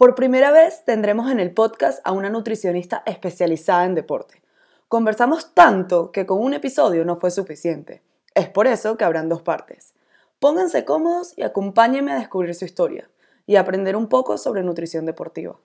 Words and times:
Por 0.00 0.14
primera 0.14 0.50
vez 0.50 0.82
tendremos 0.86 1.30
en 1.30 1.40
el 1.40 1.52
podcast 1.52 2.00
a 2.04 2.12
una 2.12 2.30
nutricionista 2.30 3.02
especializada 3.04 3.84
en 3.84 3.94
deporte. 3.94 4.40
Conversamos 4.88 5.52
tanto 5.52 6.10
que 6.10 6.24
con 6.24 6.40
un 6.42 6.54
episodio 6.54 7.04
no 7.04 7.16
fue 7.16 7.30
suficiente. 7.30 8.00
Es 8.34 8.48
por 8.48 8.66
eso 8.66 8.96
que 8.96 9.04
habrán 9.04 9.28
dos 9.28 9.42
partes. 9.42 9.92
Pónganse 10.38 10.86
cómodos 10.86 11.34
y 11.36 11.42
acompáñenme 11.42 12.12
a 12.12 12.18
descubrir 12.18 12.54
su 12.54 12.64
historia 12.64 13.10
y 13.46 13.56
aprender 13.56 13.94
un 13.94 14.08
poco 14.08 14.38
sobre 14.38 14.62
nutrición 14.62 15.04
deportiva. 15.04 15.58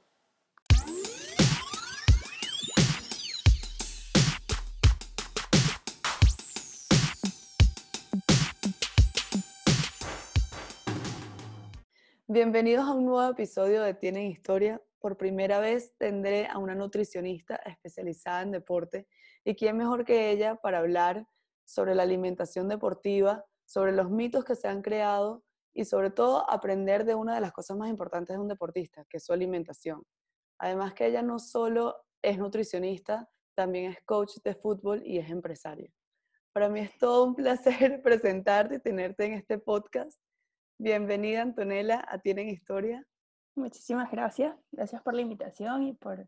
Bienvenidos 12.36 12.86
a 12.86 12.91
un 12.91 13.05
nuevo 13.05 13.31
episodio 13.31 13.81
de 13.81 13.93
Tienen 13.93 14.25
Historia. 14.25 14.81
Por 14.99 15.15
primera 15.15 15.61
vez 15.61 15.95
tendré 15.97 16.47
a 16.47 16.57
una 16.57 16.75
nutricionista 16.75 17.55
especializada 17.55 18.41
en 18.41 18.51
deporte 18.51 19.07
y 19.46 19.55
quién 19.55 19.77
mejor 19.77 20.04
que 20.04 20.32
ella 20.32 20.55
para 20.57 20.79
hablar 20.79 21.25
sobre 21.63 21.96
la 21.96 22.04
alimentación 22.04 22.68
deportiva, 22.68 23.46
sobre 23.63 23.93
los 23.93 24.10
mitos 24.10 24.43
que 24.43 24.57
se 24.57 24.68
han 24.68 24.82
creado 24.82 25.46
y 25.74 25.86
sobre 25.86 26.10
todo 26.10 26.43
aprender 26.51 27.05
de 27.05 27.15
una 27.15 27.36
de 27.36 27.39
las 27.39 27.54
cosas 27.54 27.77
más 27.77 27.89
importantes 27.89 28.36
de 28.36 28.41
un 28.41 28.49
deportista, 28.49 29.05
que 29.10 29.15
es 29.15 29.24
su 29.24 29.32
alimentación. 29.32 30.04
Además 30.60 30.93
que 30.93 31.05
ella 31.05 31.21
no 31.21 31.39
solo 31.39 31.96
es 32.22 32.38
nutricionista, 32.38 33.30
también 33.55 33.91
es 33.91 33.99
coach 34.03 34.39
de 34.44 34.55
fútbol 34.55 35.02
y 35.05 35.19
es 35.19 35.30
empresaria. 35.30 35.89
Para 36.52 36.67
mí 36.67 36.81
es 36.81 36.97
todo 36.97 37.23
un 37.23 37.36
placer 37.36 38.02
presentarte 38.02 38.75
y 38.75 38.80
tenerte 38.80 39.23
en 39.23 39.36
este 39.36 39.58
podcast 39.58 40.19
Bienvenida, 40.78 41.42
Antonella, 41.42 42.03
a 42.06 42.20
Tienen 42.20 42.50
Historia. 42.50 43.08
Muchísimas 43.56 44.11
gracias. 44.11 44.53
Gracias 44.73 45.02
por 45.02 45.14
la 45.14 45.22
invitación 45.22 45.83
y 45.83 45.94
por, 45.94 46.28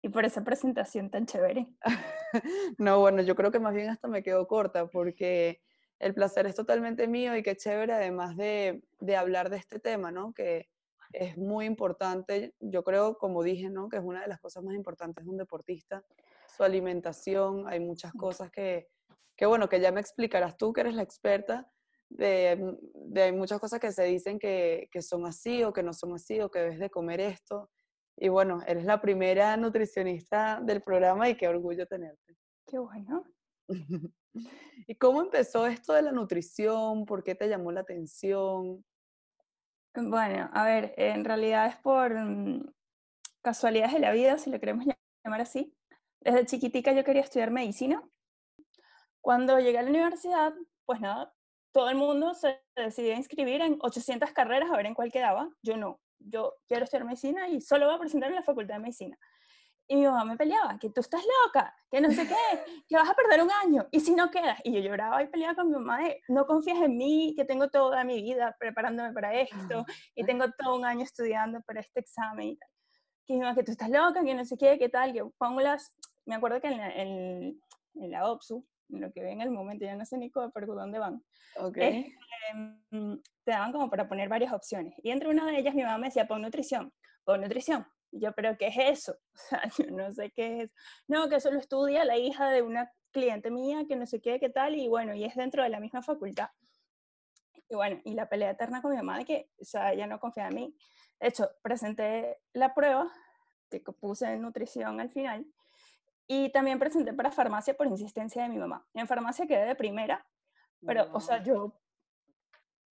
y 0.00 0.08
por 0.08 0.24
esa 0.24 0.42
presentación 0.42 1.10
tan 1.10 1.26
chévere. 1.26 1.68
no, 2.78 3.00
bueno, 3.00 3.20
yo 3.20 3.36
creo 3.36 3.50
que 3.50 3.58
más 3.58 3.74
bien 3.74 3.90
hasta 3.90 4.08
me 4.08 4.22
quedo 4.22 4.48
corta 4.48 4.86
porque 4.86 5.60
el 5.98 6.14
placer 6.14 6.46
es 6.46 6.54
totalmente 6.54 7.06
mío 7.08 7.36
y 7.36 7.42
qué 7.42 7.56
chévere 7.56 7.92
además 7.92 8.38
de, 8.38 8.82
de 9.00 9.16
hablar 9.16 9.50
de 9.50 9.58
este 9.58 9.78
tema, 9.78 10.10
¿no? 10.10 10.32
Que 10.32 10.70
es 11.12 11.36
muy 11.36 11.66
importante, 11.66 12.54
yo 12.60 12.84
creo, 12.84 13.18
como 13.18 13.42
dije, 13.42 13.68
¿no? 13.68 13.90
Que 13.90 13.98
es 13.98 14.02
una 14.02 14.22
de 14.22 14.28
las 14.28 14.40
cosas 14.40 14.64
más 14.64 14.74
importantes 14.74 15.26
de 15.26 15.30
un 15.30 15.36
deportista, 15.36 16.02
su 16.56 16.64
alimentación, 16.64 17.68
hay 17.68 17.80
muchas 17.80 18.14
cosas 18.14 18.50
que, 18.50 18.88
que 19.36 19.44
bueno, 19.44 19.68
que 19.68 19.78
ya 19.78 19.92
me 19.92 20.00
explicarás 20.00 20.56
tú, 20.56 20.72
que 20.72 20.80
eres 20.80 20.94
la 20.94 21.02
experta, 21.02 21.70
de, 22.14 22.76
de 22.94 23.32
muchas 23.32 23.60
cosas 23.60 23.80
que 23.80 23.92
se 23.92 24.04
dicen 24.04 24.38
que, 24.38 24.88
que, 24.90 25.02
son 25.02 25.26
así 25.26 25.62
o 25.64 25.72
que 25.72 25.82
no 25.82 25.92
son 25.92 26.14
así 26.14 26.40
o 26.40 26.50
que 26.50 26.60
debes 26.60 26.78
de 26.78 26.90
comer 26.90 27.20
esto. 27.20 27.70
Y 28.16 28.28
bueno, 28.28 28.60
eres 28.66 28.84
la 28.84 29.00
primera 29.00 29.56
nutricionista 29.56 30.60
del 30.62 30.80
programa 30.80 31.28
y 31.28 31.36
qué 31.36 31.48
orgullo 31.48 31.86
tenerte. 31.86 32.36
Qué 32.66 32.78
bueno. 32.78 33.24
¿Y 34.86 34.94
cómo 34.96 35.22
empezó 35.22 35.66
esto 35.66 35.92
de 35.92 36.02
la 36.02 36.12
nutrición? 36.12 37.04
¿Por 37.04 37.24
qué 37.24 37.34
te 37.34 37.48
llamó 37.48 37.72
la 37.72 37.80
atención? 37.80 38.84
Bueno, 39.94 40.50
a 40.52 40.64
ver, 40.64 40.94
en 40.96 41.24
realidad 41.24 41.66
es 41.66 41.76
por 41.76 42.14
mm, 42.14 42.72
casualidades 43.42 43.94
de 43.94 44.00
la 44.00 44.12
vida, 44.12 44.38
si 44.38 44.50
lo 44.50 44.60
queremos 44.60 44.86
llamar 45.24 45.40
así. 45.40 45.74
Desde 46.20 46.46
chiquitica 46.46 46.92
yo 46.92 47.04
quería 47.04 47.22
estudiar 47.22 47.50
medicina. 47.50 48.02
Cuando 49.20 49.58
llegué 49.58 49.78
a 49.78 49.82
la 49.82 49.90
universidad, 49.90 50.54
pues 50.84 51.00
nada, 51.00 51.33
todo 51.74 51.90
el 51.90 51.96
mundo 51.96 52.34
se 52.34 52.62
decidió 52.76 53.14
inscribir 53.14 53.60
en 53.60 53.76
800 53.80 54.30
carreras 54.30 54.70
a 54.70 54.76
ver 54.76 54.86
en 54.86 54.94
cuál 54.94 55.10
quedaba. 55.10 55.50
Yo 55.60 55.76
no. 55.76 56.00
Yo 56.20 56.54
quiero 56.68 56.84
estudiar 56.84 57.04
medicina 57.04 57.48
y 57.48 57.60
solo 57.60 57.86
voy 57.86 57.96
a 57.96 57.98
presentar 57.98 58.30
en 58.30 58.36
la 58.36 58.44
facultad 58.44 58.76
de 58.76 58.80
medicina. 58.80 59.18
Y 59.88 59.96
mi 59.96 60.06
mamá 60.06 60.24
me 60.24 60.36
peleaba, 60.36 60.78
que 60.78 60.88
tú 60.88 61.00
estás 61.00 61.20
loca, 61.44 61.74
que 61.90 62.00
no 62.00 62.10
sé 62.10 62.26
qué, 62.26 62.34
que 62.88 62.96
vas 62.96 63.10
a 63.10 63.14
perder 63.14 63.42
un 63.42 63.50
año, 63.50 63.86
y 63.90 64.00
si 64.00 64.14
no 64.14 64.30
quedas. 64.30 64.58
Y 64.64 64.72
yo 64.72 64.80
lloraba 64.80 65.22
y 65.22 65.26
peleaba 65.26 65.56
con 65.56 65.66
mi 65.66 65.74
mamá 65.74 65.98
de, 65.98 66.22
no 66.28 66.46
confías 66.46 66.80
en 66.80 66.96
mí, 66.96 67.34
que 67.36 67.44
tengo 67.44 67.68
toda 67.68 68.02
mi 68.04 68.22
vida 68.22 68.56
preparándome 68.58 69.12
para 69.12 69.34
esto, 69.34 69.84
y 70.14 70.24
tengo 70.24 70.46
todo 70.52 70.76
un 70.76 70.86
año 70.86 71.02
estudiando 71.02 71.60
para 71.62 71.80
este 71.80 72.00
examen 72.00 72.50
y 72.50 72.56
tal. 72.56 72.68
Que 73.26 73.34
mi 73.34 73.40
mamá, 73.40 73.54
que 73.54 73.64
tú 73.64 73.72
estás 73.72 73.90
loca, 73.90 74.24
que 74.24 74.34
no 74.34 74.44
sé 74.44 74.56
qué, 74.56 74.78
qué 74.78 74.88
tal, 74.88 75.12
que 75.12 75.24
pongo 75.36 75.60
las... 75.60 75.92
Me 76.24 76.36
acuerdo 76.36 76.60
que 76.60 76.68
en 76.68 76.78
la, 76.78 76.90
en, 76.90 77.60
en 77.96 78.10
la 78.10 78.30
OPSU, 78.30 78.64
lo 78.88 79.12
que 79.12 79.22
ve 79.22 79.32
en 79.32 79.40
el 79.40 79.50
momento, 79.50 79.84
ya 79.84 79.96
no 79.96 80.04
sé 80.04 80.18
ni 80.18 80.30
por 80.30 80.66
dónde 80.66 80.98
van. 80.98 81.22
Okay. 81.56 82.14
Em, 82.52 83.20
te 83.44 83.50
daban 83.50 83.72
como 83.72 83.90
para 83.90 84.08
poner 84.08 84.28
varias 84.28 84.52
opciones. 84.52 84.94
Y 85.02 85.10
entre 85.10 85.28
una 85.28 85.46
de 85.46 85.58
ellas 85.58 85.74
mi 85.74 85.82
mamá 85.82 85.98
me 85.98 86.06
decía, 86.08 86.26
pon 86.26 86.42
nutrición, 86.42 86.92
pon 87.24 87.40
nutrición. 87.40 87.86
Y 88.10 88.20
yo, 88.20 88.32
¿pero 88.32 88.56
qué 88.56 88.68
es 88.68 88.76
eso? 88.78 89.16
O 89.34 89.38
sea, 89.38 89.62
yo 89.78 89.90
no 89.90 90.12
sé 90.12 90.30
qué 90.30 90.62
es. 90.62 90.70
No, 91.08 91.28
que 91.28 91.36
eso 91.36 91.50
lo 91.50 91.58
estudia 91.58 92.04
la 92.04 92.16
hija 92.16 92.50
de 92.50 92.62
una 92.62 92.90
cliente 93.10 93.50
mía, 93.50 93.84
que 93.88 93.96
no 93.96 94.06
sé 94.06 94.20
qué, 94.20 94.38
qué 94.40 94.50
tal, 94.50 94.74
y 94.74 94.88
bueno, 94.88 95.14
y 95.14 95.24
es 95.24 95.34
dentro 95.34 95.62
de 95.62 95.68
la 95.68 95.80
misma 95.80 96.02
facultad. 96.02 96.48
Y 97.68 97.74
bueno, 97.74 98.00
y 98.04 98.14
la 98.14 98.28
pelea 98.28 98.50
eterna 98.50 98.82
con 98.82 98.90
mi 98.90 98.96
mamá 98.96 99.18
de 99.18 99.24
que, 99.24 99.50
o 99.60 99.64
sea, 99.64 99.92
ella 99.92 100.06
no 100.06 100.20
confía 100.20 100.48
en 100.48 100.54
mí. 100.54 100.76
De 101.20 101.28
hecho, 101.28 101.48
presenté 101.62 102.38
la 102.52 102.74
prueba, 102.74 103.10
que 103.70 103.80
puse 103.80 104.32
en 104.32 104.42
nutrición 104.42 105.00
al 105.00 105.10
final, 105.10 105.46
y 106.26 106.50
también 106.50 106.78
presenté 106.78 107.12
para 107.12 107.30
farmacia 107.30 107.74
por 107.74 107.86
insistencia 107.86 108.42
de 108.42 108.48
mi 108.48 108.58
mamá. 108.58 108.86
En 108.94 109.06
farmacia 109.06 109.46
quedé 109.46 109.66
de 109.66 109.74
primera, 109.74 110.26
pero, 110.86 111.08
o 111.12 111.20
sea, 111.20 111.42
yo, 111.42 111.80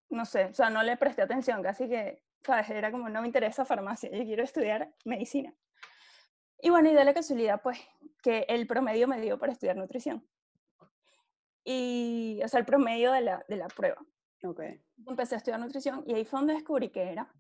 no 0.10 0.26
sé, 0.26 0.46
o 0.46 0.54
sea, 0.54 0.70
no 0.70 0.84
le 0.84 0.98
presté 0.98 1.22
atención, 1.22 1.62
casi 1.62 1.88
que, 1.88 2.24
¿sabes? 2.44 2.70
Era 2.70 2.92
como, 2.92 3.10
no 3.10 3.22
me 3.22 3.28
interesa 3.28 3.66
farmacia, 3.66 4.10
yo 4.12 4.24
quiero 4.24 4.44
estudiar 4.44 4.94
medicina. 5.06 5.54
Y 6.60 6.70
bueno, 6.70 6.90
y 6.90 6.94
de 6.94 7.04
la 7.04 7.14
casualidad, 7.14 7.62
pues, 7.62 7.80
que 8.22 8.46
el 8.48 8.66
promedio 8.68 9.08
me 9.08 9.20
dio 9.20 9.38
para 9.38 9.52
estudiar 9.52 9.76
nutrición. 9.76 10.26
Y, 11.66 12.40
o 12.44 12.48
sea, 12.48 12.60
el 12.60 12.66
promedio 12.66 13.12
de 13.12 13.22
la, 13.22 13.46
de 13.48 13.58
la 13.58 13.68
prueba. 13.68 13.98
Ok. 14.44 14.62
Empecé 15.08 15.36
a 15.36 15.38
estudiar 15.38 15.60
nutrición 15.60 16.04
y 16.06 16.14
ahí 16.14 16.26
fue 16.26 16.40
donde 16.40 16.54
descubrí 16.54 16.90
que 16.90 17.04
era. 17.04 17.34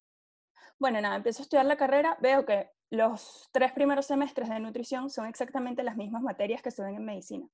Bueno, 0.79 1.01
nada, 1.01 1.15
empiezo 1.15 1.41
a 1.41 1.43
estudiar 1.43 1.65
la 1.65 1.77
carrera, 1.77 2.17
veo 2.19 2.45
que 2.45 2.69
los 2.89 3.49
tres 3.51 3.71
primeros 3.71 4.05
semestres 4.05 4.49
de 4.49 4.59
nutrición 4.59 5.09
son 5.09 5.25
exactamente 5.25 5.81
las 5.83 5.97
mismas 5.97 6.21
materias 6.21 6.61
que 6.61 6.71
se 6.71 6.83
ven 6.83 6.95
en 6.95 7.05
medicina. 7.05 7.47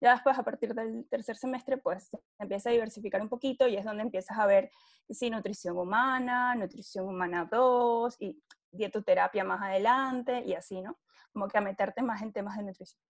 Ya 0.00 0.12
después, 0.12 0.38
a 0.38 0.42
partir 0.42 0.74
del 0.74 1.08
tercer 1.08 1.36
semestre, 1.36 1.78
pues 1.78 2.04
se 2.08 2.18
empieza 2.38 2.68
a 2.68 2.72
diversificar 2.72 3.20
un 3.20 3.28
poquito 3.28 3.66
y 3.66 3.76
es 3.76 3.84
donde 3.84 4.02
empiezas 4.02 4.38
a 4.38 4.46
ver 4.46 4.70
si 5.08 5.30
nutrición 5.30 5.78
humana, 5.78 6.54
nutrición 6.54 7.08
humana 7.08 7.48
2 7.50 8.16
y 8.20 8.40
dietoterapia 8.70 9.42
más 9.42 9.62
adelante 9.62 10.42
y 10.44 10.54
así, 10.54 10.82
¿no? 10.82 10.98
Como 11.32 11.48
que 11.48 11.58
a 11.58 11.62
meterte 11.62 12.02
más 12.02 12.22
en 12.22 12.32
temas 12.32 12.56
de 12.56 12.64
nutrición. 12.64 13.00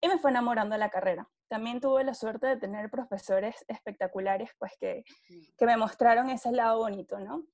Y 0.00 0.08
me 0.08 0.18
fue 0.18 0.30
enamorando 0.30 0.72
de 0.72 0.78
la 0.78 0.88
carrera. 0.88 1.28
También 1.48 1.80
tuve 1.80 2.04
la 2.04 2.14
suerte 2.14 2.46
de 2.46 2.56
tener 2.56 2.90
profesores 2.90 3.54
espectaculares, 3.68 4.50
pues 4.58 4.72
que, 4.80 5.04
mm. 5.28 5.56
que 5.58 5.66
me 5.66 5.76
mostraron 5.76 6.30
ese 6.30 6.52
lado 6.52 6.78
bonito, 6.78 7.20
¿no? 7.20 7.44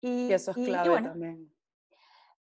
Y, 0.00 0.32
eso 0.32 0.52
es 0.52 0.56
clave 0.56 1.02
también 1.02 1.50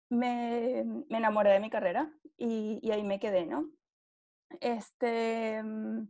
me, 0.09 0.83
me, 1.09 1.17
enamoré 1.17 1.51
de 1.51 1.59
mi 1.59 1.69
carrera 1.69 2.11
y, 2.37 2.79
y, 2.81 2.91
ahí 2.91 3.03
me 3.03 3.19
quedé, 3.19 3.45
¿no? 3.45 3.69
Este, 4.59 5.61
mm, 5.63 6.07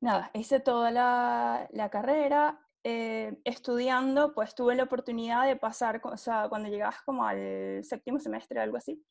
nada, 0.00 0.30
hice 0.34 0.60
toda 0.60 0.90
la, 0.90 1.68
la 1.72 1.90
carrera, 1.90 2.60
eh, 2.82 3.38
estudiando, 3.44 4.34
pues 4.34 4.54
tuve 4.54 4.74
la 4.74 4.84
oportunidad 4.84 5.46
de 5.46 5.56
pasar, 5.56 6.00
o 6.04 6.16
sea, 6.16 6.48
cuando 6.48 6.68
llegabas 6.68 7.02
como 7.02 7.24
al 7.26 7.82
séptimo 7.84 8.18
semestre, 8.18 8.60
algo 8.60 8.76
así, 8.76 9.02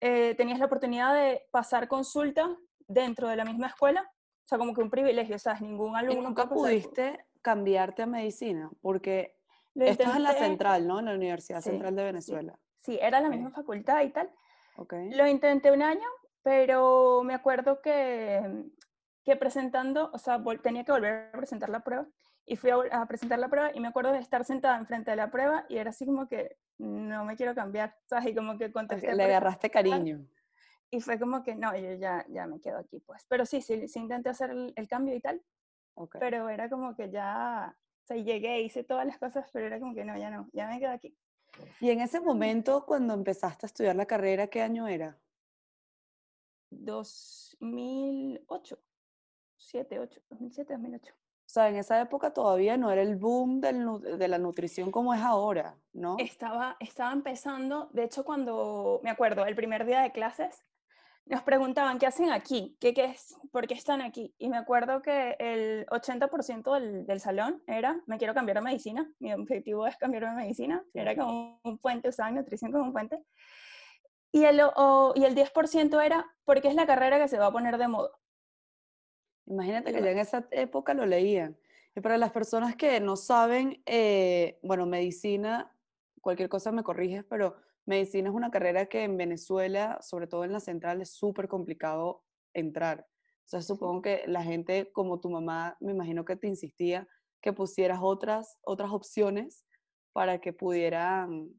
eh, 0.00 0.34
tenías 0.34 0.58
la 0.58 0.66
oportunidad 0.66 1.14
de 1.14 1.46
pasar 1.50 1.88
consulta 1.88 2.56
dentro 2.86 3.28
de 3.28 3.36
la 3.36 3.44
misma 3.44 3.68
escuela, 3.68 4.02
o 4.02 4.48
sea, 4.48 4.58
como 4.58 4.74
que 4.74 4.82
un 4.82 4.90
privilegio, 4.90 5.36
o 5.36 5.38
sea, 5.38 5.58
ningún 5.60 5.96
alumno... 5.96 6.20
¿Y 6.20 6.24
nunca 6.24 6.48
pudiste 6.48 7.24
cambiarte 7.40 8.02
a 8.02 8.06
medicina? 8.06 8.70
Porque 8.80 9.36
esto 9.74 10.04
es 10.04 10.16
en 10.16 10.22
la 10.22 10.32
central, 10.34 10.86
¿no? 10.86 10.98
En 10.98 11.06
la 11.06 11.14
Universidad 11.14 11.60
Central 11.60 11.96
de 11.96 12.04
Venezuela. 12.04 12.58
Sí, 12.78 12.98
era 13.00 13.20
la 13.20 13.28
misma 13.28 13.50
facultad 13.50 14.02
y 14.02 14.10
tal. 14.10 14.30
Lo 14.76 15.26
intenté 15.26 15.70
un 15.70 15.82
año, 15.82 16.08
pero 16.42 17.22
me 17.24 17.34
acuerdo 17.34 17.80
que, 17.80 18.64
que 19.24 19.36
presentando, 19.36 20.10
o 20.12 20.18
sea, 20.18 20.42
tenía 20.62 20.84
que 20.84 20.92
volver 20.92 21.30
a 21.32 21.38
presentar 21.38 21.68
la 21.68 21.80
prueba 21.80 22.06
y 22.44 22.56
fui 22.56 22.70
a, 22.70 23.06
presentar 23.06 23.38
la 23.38 23.48
prueba 23.48 23.70
y 23.74 23.80
me 23.80 23.88
acuerdo 23.88 24.12
de 24.12 24.18
estar 24.18 24.44
sentada 24.44 24.76
enfrente 24.78 25.10
de 25.10 25.16
la 25.16 25.30
prueba 25.30 25.64
y 25.68 25.76
era 25.76 25.90
así 25.90 26.04
como 26.04 26.28
que 26.28 26.56
no 26.78 27.24
me 27.24 27.36
quiero 27.36 27.54
cambiar, 27.54 27.96
¿sabes? 28.06 28.28
Y 28.28 28.34
como 28.34 28.58
que 28.58 28.72
contesté. 28.72 29.14
Le 29.14 29.24
agarraste 29.24 29.70
cariño. 29.70 30.26
Y 30.90 31.00
fue 31.00 31.18
como 31.18 31.42
que 31.42 31.54
no, 31.54 31.74
yo 31.74 31.94
ya, 31.94 32.26
ya 32.28 32.46
me 32.46 32.60
quedo 32.60 32.78
aquí, 32.78 33.00
pues. 33.00 33.24
Pero 33.26 33.46
sí, 33.46 33.62
sí, 33.62 33.88
sí 33.88 33.98
intenté 33.98 34.28
hacer 34.28 34.50
el, 34.50 34.88
cambio 34.88 35.14
y 35.14 35.20
tal. 35.20 35.40
Pero 36.20 36.50
era 36.50 36.68
como 36.68 36.94
que 36.94 37.10
ya, 37.10 37.74
o 38.02 38.06
sea, 38.06 38.16
llegué, 38.16 38.62
hice 38.62 38.82
todas 38.82 39.06
las 39.06 39.18
cosas, 39.18 39.48
pero 39.52 39.66
era 39.66 39.78
como 39.78 39.94
que 39.94 40.04
no, 40.04 40.18
ya 40.18 40.30
no, 40.30 40.48
ya 40.52 40.66
me 40.66 40.80
quedo 40.80 40.90
aquí. 40.90 41.16
Y 41.80 41.90
en 41.90 42.00
ese 42.00 42.18
momento, 42.20 42.84
cuando 42.86 43.12
empezaste 43.14 43.66
a 43.66 43.68
estudiar 43.68 43.94
la 43.94 44.06
carrera, 44.06 44.48
¿qué 44.48 44.62
año 44.62 44.88
era? 44.88 45.20
2008, 46.70 48.82
7, 49.56 50.00
8, 50.00 50.20
2007, 50.30 50.72
2008. 50.72 51.14
O 51.14 51.18
sea, 51.52 51.68
en 51.68 51.76
esa 51.76 52.00
época 52.00 52.32
todavía 52.32 52.78
no 52.78 52.90
era 52.90 53.02
el 53.02 53.16
boom 53.16 53.60
de 53.60 54.28
la 54.28 54.38
nutrición 54.38 54.90
como 54.90 55.12
es 55.12 55.20
ahora, 55.20 55.76
¿no? 55.92 56.16
Estaba, 56.18 56.78
estaba 56.80 57.12
empezando, 57.12 57.90
de 57.92 58.04
hecho 58.04 58.24
cuando, 58.24 59.02
me 59.04 59.10
acuerdo, 59.10 59.44
el 59.44 59.54
primer 59.54 59.84
día 59.84 60.00
de 60.00 60.12
clases, 60.12 60.64
nos 61.26 61.42
preguntaban, 61.42 61.98
¿qué 61.98 62.06
hacen 62.06 62.30
aquí? 62.30 62.76
¿Qué, 62.80 62.92
qué 62.92 63.04
es? 63.04 63.36
¿Por 63.50 63.66
qué 63.66 63.74
están 63.74 64.02
aquí? 64.02 64.34
Y 64.38 64.48
me 64.48 64.56
acuerdo 64.56 65.02
que 65.02 65.36
el 65.38 65.86
80% 65.86 66.74
del, 66.74 67.06
del, 67.06 67.20
salón 67.20 67.62
era, 67.66 68.00
me 68.06 68.18
quiero 68.18 68.34
cambiar 68.34 68.58
a 68.58 68.62
medicina, 68.62 69.10
mi 69.18 69.32
objetivo 69.32 69.86
es 69.86 69.96
cambiar 69.96 70.24
a 70.24 70.34
medicina, 70.34 70.84
era 70.94 71.14
como 71.14 71.60
un 71.62 71.78
puente, 71.78 72.08
usaban 72.08 72.34
nutrición 72.34 72.72
como 72.72 72.84
un 72.84 72.92
puente. 72.92 73.22
Y 74.32 74.44
el, 74.44 74.56
y 74.56 75.24
el 75.24 75.34
10% 75.36 76.04
era, 76.04 76.26
porque 76.44 76.68
es 76.68 76.74
la 76.74 76.86
carrera 76.86 77.18
que 77.18 77.28
se 77.28 77.38
va 77.38 77.46
a 77.46 77.52
poner 77.52 77.76
de 77.76 77.88
moda. 77.88 78.10
Imagínate 79.46 79.92
que 79.92 80.02
ya 80.02 80.10
en 80.10 80.18
esa 80.18 80.46
época 80.50 80.94
lo 80.94 81.04
leían. 81.04 81.58
Y 81.94 82.00
para 82.00 82.16
las 82.16 82.32
personas 82.32 82.74
que 82.74 82.98
no 83.00 83.16
saben, 83.16 83.82
eh, 83.84 84.58
bueno, 84.62 84.86
medicina, 84.86 85.76
cualquier 86.22 86.48
cosa 86.48 86.72
me 86.72 86.82
corriges, 86.82 87.24
pero 87.28 87.56
medicina 87.86 88.28
es 88.28 88.34
una 88.34 88.50
carrera 88.50 88.86
que 88.86 89.04
en 89.04 89.16
Venezuela, 89.16 89.98
sobre 90.00 90.26
todo 90.26 90.44
en 90.44 90.52
la 90.52 90.60
central, 90.60 91.00
es 91.00 91.10
súper 91.12 91.48
complicado 91.48 92.22
entrar. 92.54 93.06
O 93.44 93.48
sea, 93.48 93.62
supongo 93.62 94.02
que 94.02 94.24
la 94.26 94.42
gente 94.42 94.90
como 94.92 95.20
tu 95.20 95.30
mamá, 95.30 95.76
me 95.80 95.92
imagino 95.92 96.24
que 96.24 96.36
te 96.36 96.46
insistía 96.46 97.08
que 97.40 97.52
pusieras 97.52 97.98
otras, 98.00 98.58
otras 98.62 98.92
opciones 98.92 99.66
para 100.12 100.40
que 100.40 100.52
pudieran 100.52 101.50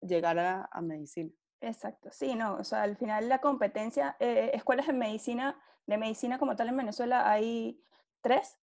llegar 0.00 0.38
a, 0.38 0.68
a 0.70 0.80
medicina. 0.80 1.30
Exacto, 1.60 2.10
sí, 2.10 2.34
no, 2.36 2.54
o 2.54 2.64
sea, 2.64 2.82
al 2.82 2.96
final 2.96 3.28
la 3.28 3.40
competencia, 3.40 4.16
eh, 4.18 4.50
escuelas 4.54 4.86
de 4.86 4.94
medicina, 4.94 5.60
de 5.86 5.98
medicina 5.98 6.38
como 6.38 6.56
tal 6.56 6.68
en 6.68 6.76
Venezuela 6.76 7.30
hay 7.30 7.82
tres 8.22 8.58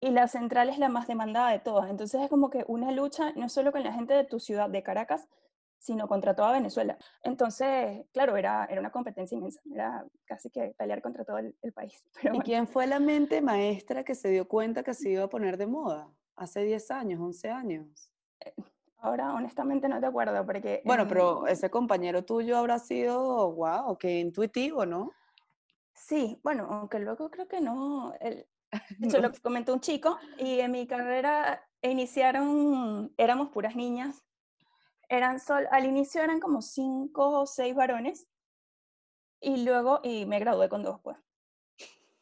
y 0.00 0.10
la 0.10 0.28
central 0.28 0.70
es 0.70 0.78
la 0.78 0.88
más 0.88 1.06
demandada 1.06 1.50
de 1.50 1.58
todas. 1.58 1.90
Entonces 1.90 2.22
es 2.22 2.30
como 2.30 2.48
que 2.48 2.64
una 2.66 2.90
lucha 2.90 3.32
no 3.32 3.48
solo 3.48 3.70
con 3.70 3.82
la 3.82 3.92
gente 3.92 4.14
de 4.14 4.24
tu 4.24 4.40
ciudad, 4.40 4.70
de 4.70 4.82
Caracas, 4.82 5.28
sino 5.82 6.06
contra 6.06 6.34
toda 6.34 6.52
Venezuela. 6.52 6.96
Entonces, 7.22 8.06
claro, 8.12 8.36
era, 8.36 8.66
era 8.66 8.80
una 8.80 8.92
competencia 8.92 9.36
inmensa, 9.36 9.60
era 9.70 10.06
casi 10.24 10.48
que 10.48 10.74
pelear 10.78 11.02
contra 11.02 11.24
todo 11.24 11.38
el, 11.38 11.72
país. 11.74 12.04
¿Y 12.32 12.40
quién 12.40 12.68
fue 12.68 12.86
la 12.86 13.00
mente 13.00 13.42
maestra 13.42 14.04
que 14.04 14.14
se 14.14 14.30
dio 14.30 14.46
cuenta 14.46 14.84
que 14.84 14.94
se 14.94 15.10
iba 15.10 15.24
a 15.24 15.28
poner 15.28 15.56
de 15.56 15.66
moda 15.66 16.08
hace 16.36 16.62
10 16.62 16.90
años, 16.92 17.20
11 17.20 17.50
años? 17.50 18.12
Eh, 18.40 18.54
Ahora, 19.02 19.34
honestamente, 19.34 19.88
no 19.88 19.98
te 19.98 20.06
acuerdo 20.06 20.46
porque... 20.46 20.80
Bueno, 20.84 21.08
pero 21.08 21.48
ese 21.48 21.68
compañero 21.68 22.24
tuyo 22.24 22.56
habrá 22.56 22.78
sido, 22.78 23.50
wow, 23.50 23.98
qué 23.98 24.20
intuitivo, 24.20 24.86
¿no? 24.86 25.10
Sí, 25.92 26.38
bueno, 26.44 26.68
aunque 26.70 27.00
luego 27.00 27.28
creo 27.28 27.48
que 27.48 27.60
no. 27.60 28.14
El, 28.20 28.46
eso 29.00 29.20
lo 29.20 29.32
comentó 29.42 29.74
un 29.74 29.80
chico 29.80 30.18
y 30.38 30.60
en 30.60 30.70
mi 30.70 30.86
carrera 30.86 31.68
iniciaron, 31.82 33.12
éramos 33.16 33.48
puras 33.48 33.74
niñas. 33.74 34.22
Eran 35.12 35.40
sol, 35.40 35.68
al 35.70 35.84
inicio 35.84 36.22
eran 36.22 36.40
como 36.40 36.62
cinco 36.62 37.40
o 37.40 37.46
seis 37.46 37.74
varones 37.74 38.26
y 39.42 39.62
luego, 39.62 40.00
y 40.02 40.24
me 40.24 40.38
gradué 40.38 40.70
con 40.70 40.82
dos, 40.82 41.02
pues. 41.02 41.18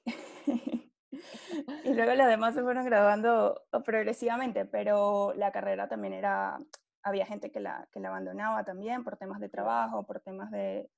y 1.84 1.94
luego 1.94 2.14
las 2.14 2.26
demás 2.26 2.52
se 2.52 2.62
fueron 2.62 2.84
graduando 2.84 3.62
progresivamente, 3.84 4.64
pero 4.64 5.32
la 5.36 5.52
carrera 5.52 5.88
también 5.88 6.14
era, 6.14 6.58
había 7.04 7.26
gente 7.26 7.52
que 7.52 7.60
la, 7.60 7.88
que 7.92 8.00
la 8.00 8.08
abandonaba 8.08 8.64
también 8.64 9.04
por 9.04 9.16
temas 9.16 9.38
de 9.38 9.48
trabajo, 9.48 10.04
por 10.04 10.18
temas 10.18 10.50
de... 10.50 10.90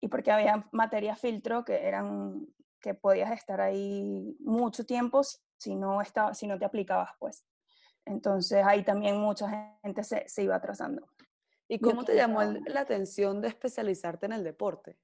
y 0.00 0.08
porque 0.08 0.32
había 0.32 0.66
materias 0.72 1.20
filtro 1.20 1.62
que 1.62 1.86
eran 1.86 2.46
que 2.80 2.94
podías 2.94 3.32
estar 3.32 3.60
ahí 3.60 4.34
mucho 4.40 4.86
tiempo 4.86 5.20
si 5.58 5.76
no, 5.76 6.00
estaba, 6.00 6.32
si 6.32 6.46
no 6.46 6.58
te 6.58 6.64
aplicabas, 6.64 7.10
pues. 7.18 7.44
Entonces 8.10 8.64
ahí 8.64 8.82
también 8.82 9.16
mucha 9.16 9.76
gente 9.82 10.02
se, 10.04 10.28
se 10.28 10.42
iba 10.42 10.56
atrasando. 10.56 11.08
¿Y 11.68 11.78
cómo 11.78 12.04
te 12.04 12.16
llamó 12.16 12.42
la 12.42 12.80
atención 12.80 13.40
de 13.40 13.48
especializarte 13.48 14.26
en 14.26 14.32
el 14.32 14.42
deporte? 14.42 14.98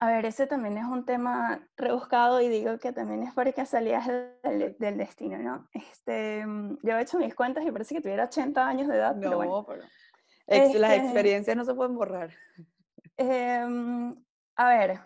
A 0.00 0.08
ver, 0.08 0.26
ese 0.26 0.46
también 0.46 0.76
es 0.76 0.84
un 0.84 1.04
tema 1.06 1.66
rebuscado 1.76 2.40
y 2.40 2.48
digo 2.48 2.78
que 2.78 2.92
también 2.92 3.22
es 3.22 3.32
por 3.32 3.52
casualidades 3.52 4.30
del, 4.42 4.76
del 4.78 4.98
destino, 4.98 5.38
¿no? 5.38 5.68
Este, 5.72 6.46
mm, 6.46 6.78
yo 6.82 6.96
he 6.96 7.02
hecho 7.02 7.18
mis 7.18 7.34
cuentas 7.34 7.64
y 7.64 7.72
parece 7.72 7.94
que 7.94 8.00
tuviera 8.02 8.24
80 8.24 8.68
años 8.68 8.88
de 8.88 8.96
edad, 8.96 9.14
no, 9.14 9.20
pero 9.22 9.36
bueno. 9.36 9.64
Pero 9.66 9.82
las 10.78 10.92
este 10.92 10.96
experiencias 10.96 11.56
no 11.56 11.64
se 11.64 11.74
pueden 11.74 11.96
borrar. 11.96 12.30
Eh, 13.20 14.14
a 14.54 14.68
ver, 14.68 15.00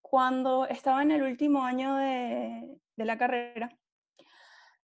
cuando 0.00 0.66
estaba 0.66 1.02
en 1.02 1.10
el 1.10 1.24
último 1.24 1.64
año 1.64 1.96
de, 1.96 2.78
de 2.94 3.04
la 3.04 3.18
carrera, 3.18 3.76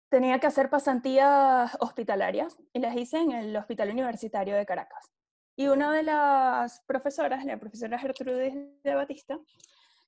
tenía 0.10 0.40
que 0.40 0.48
hacer 0.48 0.70
pasantías 0.70 1.76
hospitalarias 1.80 2.58
y 2.74 2.80
las 2.80 2.96
hice 2.96 3.20
en 3.20 3.32
el 3.32 3.56
Hospital 3.56 3.92
Universitario 3.92 4.56
de 4.56 4.66
Caracas. 4.66 5.12
Y 5.56 5.68
una 5.68 5.92
de 5.92 6.04
las 6.04 6.82
profesoras, 6.82 7.46
la 7.46 7.60
profesora 7.60 8.00
Gertrudis 8.00 8.54
de 8.84 8.96
Batista, 8.96 9.40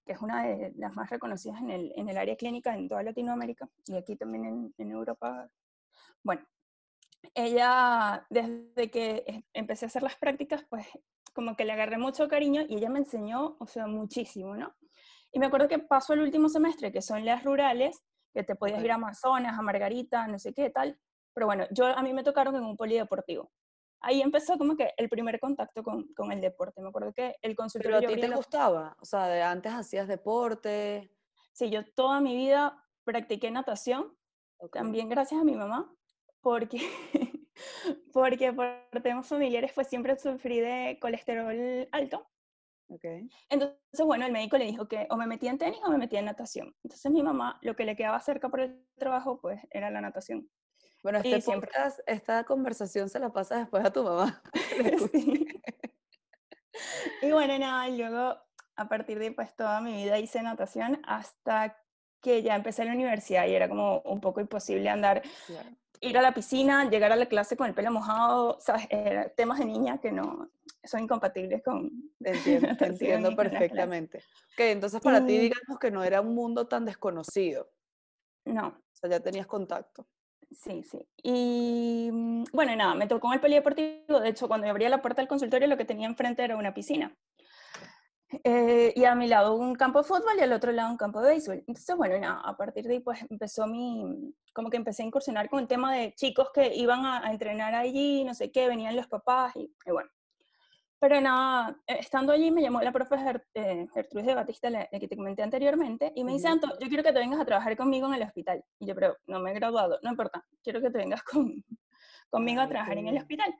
que 0.05 0.13
es 0.13 0.21
una 0.21 0.45
de 0.45 0.73
las 0.77 0.93
más 0.95 1.09
reconocidas 1.09 1.61
en 1.61 1.69
el, 1.69 1.93
en 1.95 2.09
el 2.09 2.17
área 2.17 2.35
clínica 2.35 2.73
en 2.75 2.87
toda 2.87 3.03
Latinoamérica 3.03 3.69
y 3.85 3.95
aquí 3.95 4.15
también 4.15 4.45
en, 4.45 4.73
en 4.77 4.91
Europa, 4.91 5.49
bueno, 6.23 6.43
ella, 7.33 8.25
desde 8.29 8.89
que 8.89 9.23
em, 9.27 9.43
empecé 9.53 9.85
a 9.85 9.87
hacer 9.87 10.03
las 10.03 10.15
prácticas, 10.15 10.65
pues 10.69 10.87
como 11.33 11.55
que 11.55 11.65
le 11.65 11.73
agarré 11.73 11.97
mucho 11.97 12.27
cariño 12.27 12.63
y 12.67 12.77
ella 12.77 12.89
me 12.89 12.99
enseñó, 12.99 13.55
o 13.59 13.67
sea, 13.67 13.87
muchísimo, 13.87 14.55
¿no? 14.55 14.73
Y 15.31 15.39
me 15.39 15.47
acuerdo 15.47 15.67
que 15.67 15.79
pasó 15.79 16.13
el 16.13 16.21
último 16.21 16.49
semestre, 16.49 16.91
que 16.91 17.01
son 17.01 17.25
las 17.25 17.43
rurales, 17.43 18.03
que 18.33 18.43
te 18.43 18.55
podías 18.55 18.83
ir 18.83 18.91
a 18.91 18.95
Amazonas, 18.95 19.57
a 19.57 19.61
Margarita, 19.61 20.27
no 20.27 20.39
sé 20.39 20.53
qué 20.53 20.69
tal, 20.69 20.97
pero 21.33 21.47
bueno, 21.47 21.65
yo 21.71 21.85
a 21.85 22.01
mí 22.01 22.13
me 22.13 22.23
tocaron 22.23 22.55
en 22.55 22.63
un 22.63 22.77
polideportivo 22.77 23.51
ahí 24.01 24.21
empezó 24.21 24.57
como 24.57 24.75
que 24.75 24.93
el 24.97 25.09
primer 25.09 25.39
contacto 25.39 25.83
con, 25.83 26.13
con 26.13 26.31
el 26.31 26.41
deporte. 26.41 26.81
Me 26.81 26.89
acuerdo 26.89 27.13
que 27.13 27.35
el 27.41 27.55
consultorio... 27.55 27.99
¿Pero 27.99 28.11
a 28.11 28.15
ti 28.15 28.21
te 28.21 28.35
gustaba? 28.35 28.97
O 28.99 29.05
sea, 29.05 29.27
de 29.27 29.41
antes 29.41 29.71
hacías 29.71 30.07
deporte. 30.07 31.11
Sí, 31.53 31.69
yo 31.69 31.85
toda 31.93 32.19
mi 32.19 32.35
vida 32.35 32.83
practiqué 33.03 33.51
natación, 33.51 34.15
también 34.71 35.09
gracias 35.09 35.41
a 35.41 35.43
mi 35.43 35.55
mamá, 35.55 35.91
porque, 36.41 36.79
porque 38.13 38.53
por 38.53 39.01
temas 39.01 39.27
familiares 39.27 39.71
pues 39.73 39.87
siempre 39.87 40.17
sufrí 40.17 40.59
de 40.59 40.97
colesterol 41.01 41.87
alto. 41.91 42.27
Okay. 42.93 43.29
Entonces, 43.49 44.05
bueno, 44.05 44.25
el 44.25 44.33
médico 44.33 44.57
le 44.57 44.65
dijo 44.65 44.87
que 44.87 45.07
o 45.09 45.15
me 45.15 45.25
metía 45.25 45.49
en 45.49 45.57
tenis 45.57 45.79
o 45.85 45.89
me 45.89 45.97
metía 45.97 46.19
en 46.19 46.25
natación. 46.25 46.75
Entonces 46.83 47.09
mi 47.11 47.23
mamá, 47.23 47.57
lo 47.61 47.75
que 47.75 47.85
le 47.85 47.95
quedaba 47.95 48.19
cerca 48.19 48.49
por 48.49 48.59
el 48.59 48.85
trabajo, 48.97 49.39
pues 49.39 49.61
era 49.69 49.89
la 49.89 50.01
natación. 50.01 50.49
Bueno, 51.01 51.19
este 51.19 51.41
siempre... 51.41 51.71
esta 52.05 52.43
conversación 52.43 53.07
se 53.09 53.19
la 53.19 53.31
pasa 53.31 53.59
después 53.59 53.85
a 53.85 53.91
tu 53.91 54.03
mamá. 54.03 54.43
Y 57.21 57.31
bueno, 57.31 57.57
nada, 57.57 57.87
luego 57.89 58.37
a 58.75 58.89
partir 58.89 59.19
de 59.19 59.31
pues 59.31 59.55
toda 59.55 59.81
mi 59.81 60.03
vida 60.03 60.17
hice 60.17 60.41
natación 60.41 61.01
hasta 61.05 61.77
que 62.21 62.41
ya 62.43 62.55
empecé 62.55 62.85
la 62.85 62.93
universidad 62.93 63.47
y 63.47 63.55
era 63.55 63.67
como 63.67 64.01
un 64.01 64.21
poco 64.21 64.41
imposible 64.41 64.89
andar, 64.89 65.21
ir 65.99 66.17
a 66.17 66.21
la 66.21 66.33
piscina, 66.33 66.89
llegar 66.89 67.11
a 67.11 67.15
la 67.15 67.25
clase 67.25 67.57
con 67.57 67.67
el 67.67 67.73
pelo 67.73 67.91
mojado, 67.91 68.59
¿sabes? 68.59 68.87
temas 69.35 69.59
de 69.59 69.65
niña 69.65 69.99
que 69.99 70.11
no 70.11 70.49
son 70.83 71.01
incompatibles 71.03 71.63
con... 71.63 71.91
Entiendo, 72.19 72.69
entiendo 72.79 73.35
perfectamente. 73.35 74.19
Ok, 74.53 74.59
entonces 74.59 75.01
para 75.01 75.25
ti 75.25 75.37
digamos 75.37 75.79
que 75.79 75.91
no 75.91 76.03
era 76.03 76.21
un 76.21 76.33
mundo 76.33 76.67
tan 76.67 76.85
desconocido. 76.85 77.69
No. 78.45 78.67
O 78.67 78.93
sea, 78.93 79.09
ya 79.09 79.19
tenías 79.19 79.47
contacto. 79.47 80.07
Sí, 80.51 80.83
sí. 80.83 81.07
Y 81.23 82.09
mm, 82.11 82.45
bueno, 82.51 82.75
nada, 82.75 82.95
me 82.95 83.07
tocó 83.07 83.27
en 83.27 83.33
el 83.35 83.39
polideportivo. 83.39 84.19
De 84.19 84.29
hecho, 84.29 84.47
cuando 84.47 84.67
abría 84.67 84.89
la 84.89 85.01
puerta 85.01 85.21
del 85.21 85.29
consultorio, 85.29 85.67
lo 85.67 85.77
que 85.77 85.85
tenía 85.85 86.07
enfrente 86.07 86.43
era 86.43 86.57
una 86.57 86.73
piscina. 86.73 87.15
Eh, 88.43 88.93
y 88.95 89.03
a 89.03 89.13
mi 89.13 89.27
lado 89.27 89.55
un 89.55 89.75
campo 89.75 89.99
de 89.99 90.07
fútbol 90.07 90.37
y 90.37 90.41
al 90.41 90.53
otro 90.53 90.71
lado 90.71 90.89
un 90.89 90.97
campo 90.97 91.21
de 91.21 91.29
béisbol. 91.31 91.63
Entonces, 91.67 91.95
bueno, 91.95 92.17
nada, 92.17 92.41
a 92.45 92.55
partir 92.55 92.85
de 92.85 92.93
ahí, 92.93 92.99
pues 92.99 93.21
empezó 93.29 93.67
mi. 93.67 94.33
Como 94.53 94.69
que 94.69 94.77
empecé 94.77 95.03
a 95.03 95.05
incursionar 95.05 95.49
con 95.49 95.59
el 95.59 95.67
tema 95.67 95.93
de 95.95 96.13
chicos 96.13 96.49
que 96.53 96.73
iban 96.75 97.05
a, 97.05 97.25
a 97.25 97.31
entrenar 97.31 97.73
allí, 97.75 98.23
no 98.23 98.33
sé 98.33 98.51
qué, 98.51 98.67
venían 98.67 98.95
los 98.95 99.07
papás 99.07 99.55
y, 99.55 99.73
y 99.85 99.91
bueno, 99.91 100.09
pero 101.01 101.19
nada, 101.19 101.75
eh, 101.87 101.97
estando 101.99 102.31
allí 102.31 102.51
me 102.51 102.61
llamó 102.61 102.79
la 102.79 102.91
profesora 102.91 103.43
eh, 103.55 103.87
Gertrudis 103.91 104.27
de 104.27 104.35
Batista, 104.35 104.69
la, 104.69 104.85
que 104.85 105.07
te 105.07 105.17
comenté 105.17 105.41
anteriormente, 105.41 106.13
y 106.15 106.23
me 106.23 106.33
dice, 106.33 106.47
Anto, 106.47 106.67
yo 106.79 106.87
quiero 106.89 107.01
que 107.01 107.11
te 107.11 107.17
vengas 107.17 107.39
a 107.39 107.45
trabajar 107.45 107.75
conmigo 107.75 108.05
en 108.05 108.13
el 108.13 108.21
hospital. 108.21 108.63
Y 108.77 108.85
yo, 108.85 108.93
pero 108.93 109.17
no 109.25 109.39
me 109.39 109.49
he 109.49 109.55
graduado, 109.55 109.97
no 110.03 110.11
importa, 110.11 110.45
quiero 110.63 110.79
que 110.79 110.91
te 110.91 110.99
vengas 110.99 111.23
con, 111.23 111.65
conmigo 112.29 112.61
a 112.61 112.67
trabajar 112.69 112.99
en 112.99 113.07
el 113.07 113.17
hospital. 113.17 113.51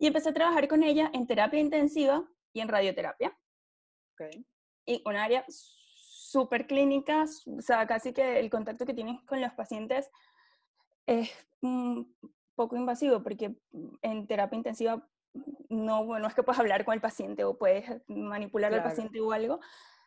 Y 0.00 0.08
empecé 0.08 0.30
a 0.30 0.34
trabajar 0.34 0.66
con 0.66 0.82
ella 0.82 1.12
en 1.14 1.28
terapia 1.28 1.60
intensiva 1.60 2.28
y 2.52 2.58
en 2.58 2.66
radioterapia. 2.66 3.38
Okay. 4.14 4.44
Y 4.84 5.00
un 5.06 5.14
área 5.14 5.44
súper 5.48 6.66
clínica, 6.66 7.24
o 7.56 7.62
sea, 7.62 7.86
casi 7.86 8.12
que 8.12 8.40
el 8.40 8.50
contacto 8.50 8.84
que 8.84 8.94
tienes 8.94 9.22
con 9.26 9.40
los 9.40 9.52
pacientes 9.52 10.10
es 11.06 11.30
un 11.62 12.16
poco 12.56 12.74
invasivo, 12.74 13.22
porque 13.22 13.54
en 14.02 14.26
terapia 14.26 14.56
intensiva 14.56 15.08
no, 15.68 16.04
bueno, 16.04 16.26
es 16.28 16.34
que 16.34 16.42
puedes 16.42 16.58
hablar 16.58 16.84
con 16.84 16.94
el 16.94 17.00
paciente 17.00 17.44
o 17.44 17.56
puedes 17.56 17.84
manipular 18.08 18.72
al 18.74 18.82
paciente 18.82 19.20
o 19.20 19.32
algo, 19.32 19.60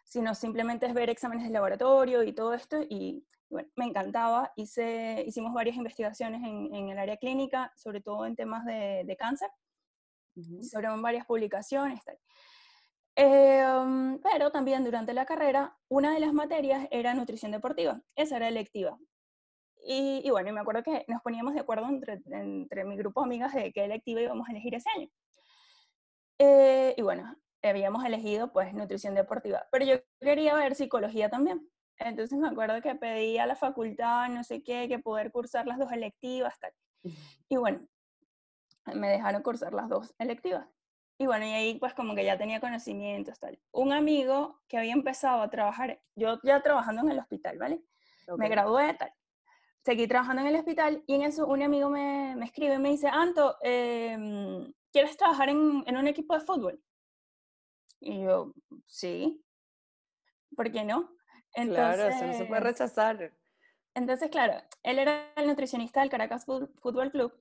sino 0.03 0.35
simplemente 0.35 0.85
es 0.85 0.93
ver 0.93 1.09
exámenes 1.09 1.45
de 1.45 1.51
laboratorio 1.51 2.23
y 2.23 2.33
todo 2.33 2.53
esto, 2.53 2.81
y 2.89 3.25
bueno, 3.49 3.69
me 3.75 3.85
encantaba. 3.85 4.51
Hice, 4.55 5.23
hicimos 5.25 5.53
varias 5.53 5.77
investigaciones 5.77 6.43
en, 6.43 6.73
en 6.73 6.89
el 6.89 6.99
área 6.99 7.17
clínica, 7.17 7.71
sobre 7.75 8.01
todo 8.01 8.25
en 8.25 8.35
temas 8.35 8.65
de, 8.65 9.03
de 9.05 9.15
cáncer, 9.15 9.49
sobre 10.61 10.87
varias 10.99 11.25
publicaciones. 11.25 12.03
Tal. 12.03 12.19
Em, 13.15 14.19
pero 14.21 14.51
también 14.51 14.83
durante 14.83 15.13
la 15.13 15.25
carrera, 15.25 15.77
una 15.87 16.13
de 16.13 16.19
las 16.19 16.33
materias 16.33 16.87
era 16.89 17.13
nutrición 17.13 17.51
deportiva, 17.51 18.01
esa 18.15 18.37
era 18.37 18.47
electiva. 18.47 18.97
Y, 19.85 20.21
y 20.23 20.29
bueno, 20.29 20.51
me 20.53 20.61
acuerdo 20.61 20.83
que 20.83 21.05
nos 21.07 21.21
poníamos 21.21 21.53
de 21.53 21.59
acuerdo 21.59 21.87
entre, 21.87 22.21
entre 22.25 22.85
mi 22.85 22.95
grupo 22.95 23.21
de 23.21 23.25
amigas 23.25 23.53
de 23.53 23.71
qué 23.73 23.85
electiva 23.85 24.21
íbamos 24.21 24.47
a 24.47 24.51
elegir 24.51 24.75
ese 24.75 24.89
año. 24.95 25.09
Eh, 26.39 26.93
y 26.97 27.01
bueno, 27.01 27.35
habíamos 27.61 28.03
elegido 28.05 28.51
pues 28.51 28.73
nutrición 28.73 29.15
deportiva, 29.15 29.67
pero 29.71 29.85
yo 29.85 29.95
quería 30.19 30.55
ver 30.55 30.75
psicología 30.75 31.29
también. 31.29 31.69
Entonces 31.97 32.37
me 32.37 32.47
acuerdo 32.47 32.81
que 32.81 32.95
pedí 32.95 33.37
a 33.37 33.45
la 33.45 33.55
facultad, 33.55 34.29
no 34.29 34.43
sé 34.43 34.63
qué, 34.63 34.87
que 34.87 34.99
poder 34.99 35.31
cursar 35.31 35.67
las 35.67 35.77
dos 35.77 35.91
electivas, 35.91 36.59
tal. 36.59 36.73
Y 37.47 37.57
bueno, 37.57 37.87
me 38.93 39.09
dejaron 39.09 39.43
cursar 39.43 39.73
las 39.73 39.89
dos 39.89 40.13
electivas. 40.17 40.67
Y 41.19 41.27
bueno, 41.27 41.45
y 41.45 41.51
ahí 41.51 41.79
pues 41.79 41.93
como 41.93 42.15
que 42.15 42.25
ya 42.25 42.37
tenía 42.37 42.59
conocimientos, 42.59 43.39
tal. 43.39 43.59
Un 43.71 43.93
amigo 43.93 44.59
que 44.67 44.77
había 44.77 44.93
empezado 44.93 45.41
a 45.41 45.49
trabajar, 45.49 46.01
yo 46.15 46.39
ya 46.43 46.61
trabajando 46.61 47.01
en 47.03 47.11
el 47.11 47.19
hospital, 47.19 47.57
¿vale? 47.59 47.83
Me 48.37 48.49
gradué, 48.49 48.93
tal. 48.95 49.13
Seguí 49.83 50.07
trabajando 50.07 50.41
en 50.41 50.47
el 50.47 50.55
hospital 50.55 51.03
y 51.07 51.15
en 51.15 51.23
eso 51.23 51.45
un 51.45 51.61
amigo 51.61 51.89
me, 51.89 52.35
me 52.37 52.45
escribe 52.45 52.75
y 52.75 52.79
me 52.79 52.89
dice, 52.89 53.07
Anto, 53.07 53.57
eh, 53.61 54.71
¿quieres 54.91 55.17
trabajar 55.17 55.49
en, 55.49 55.83
en 55.85 55.97
un 55.97 56.07
equipo 56.07 56.33
de 56.33 56.45
fútbol? 56.45 56.81
Y 57.99 58.21
yo, 58.23 58.53
sí, 58.85 59.43
¿por 60.55 60.71
qué 60.71 60.83
no? 60.85 61.09
Entonces, 61.53 61.95
claro, 61.95 62.07
eso 62.07 62.25
no 62.25 62.33
se 62.33 62.45
puede 62.45 62.61
rechazar. 62.61 63.33
Entonces, 63.93 64.29
claro, 64.29 64.55
él 64.81 64.99
era 64.99 65.31
el 65.35 65.47
nutricionista 65.47 65.99
del 65.99 66.09
Caracas 66.09 66.45
Fútbol 66.45 67.11
Club 67.11 67.33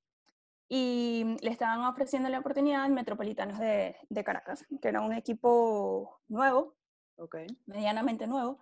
y 0.68 1.36
le 1.40 1.50
estaban 1.50 1.84
ofreciendo 1.84 2.28
la 2.28 2.40
oportunidad 2.40 2.82
al 2.82 2.92
Metropolitanos 2.92 3.58
de, 3.58 3.96
de 4.08 4.24
Caracas, 4.24 4.66
que 4.80 4.88
era 4.88 5.00
un 5.00 5.12
equipo 5.12 6.20
nuevo, 6.28 6.76
okay. 7.16 7.46
medianamente 7.66 8.26
nuevo, 8.26 8.58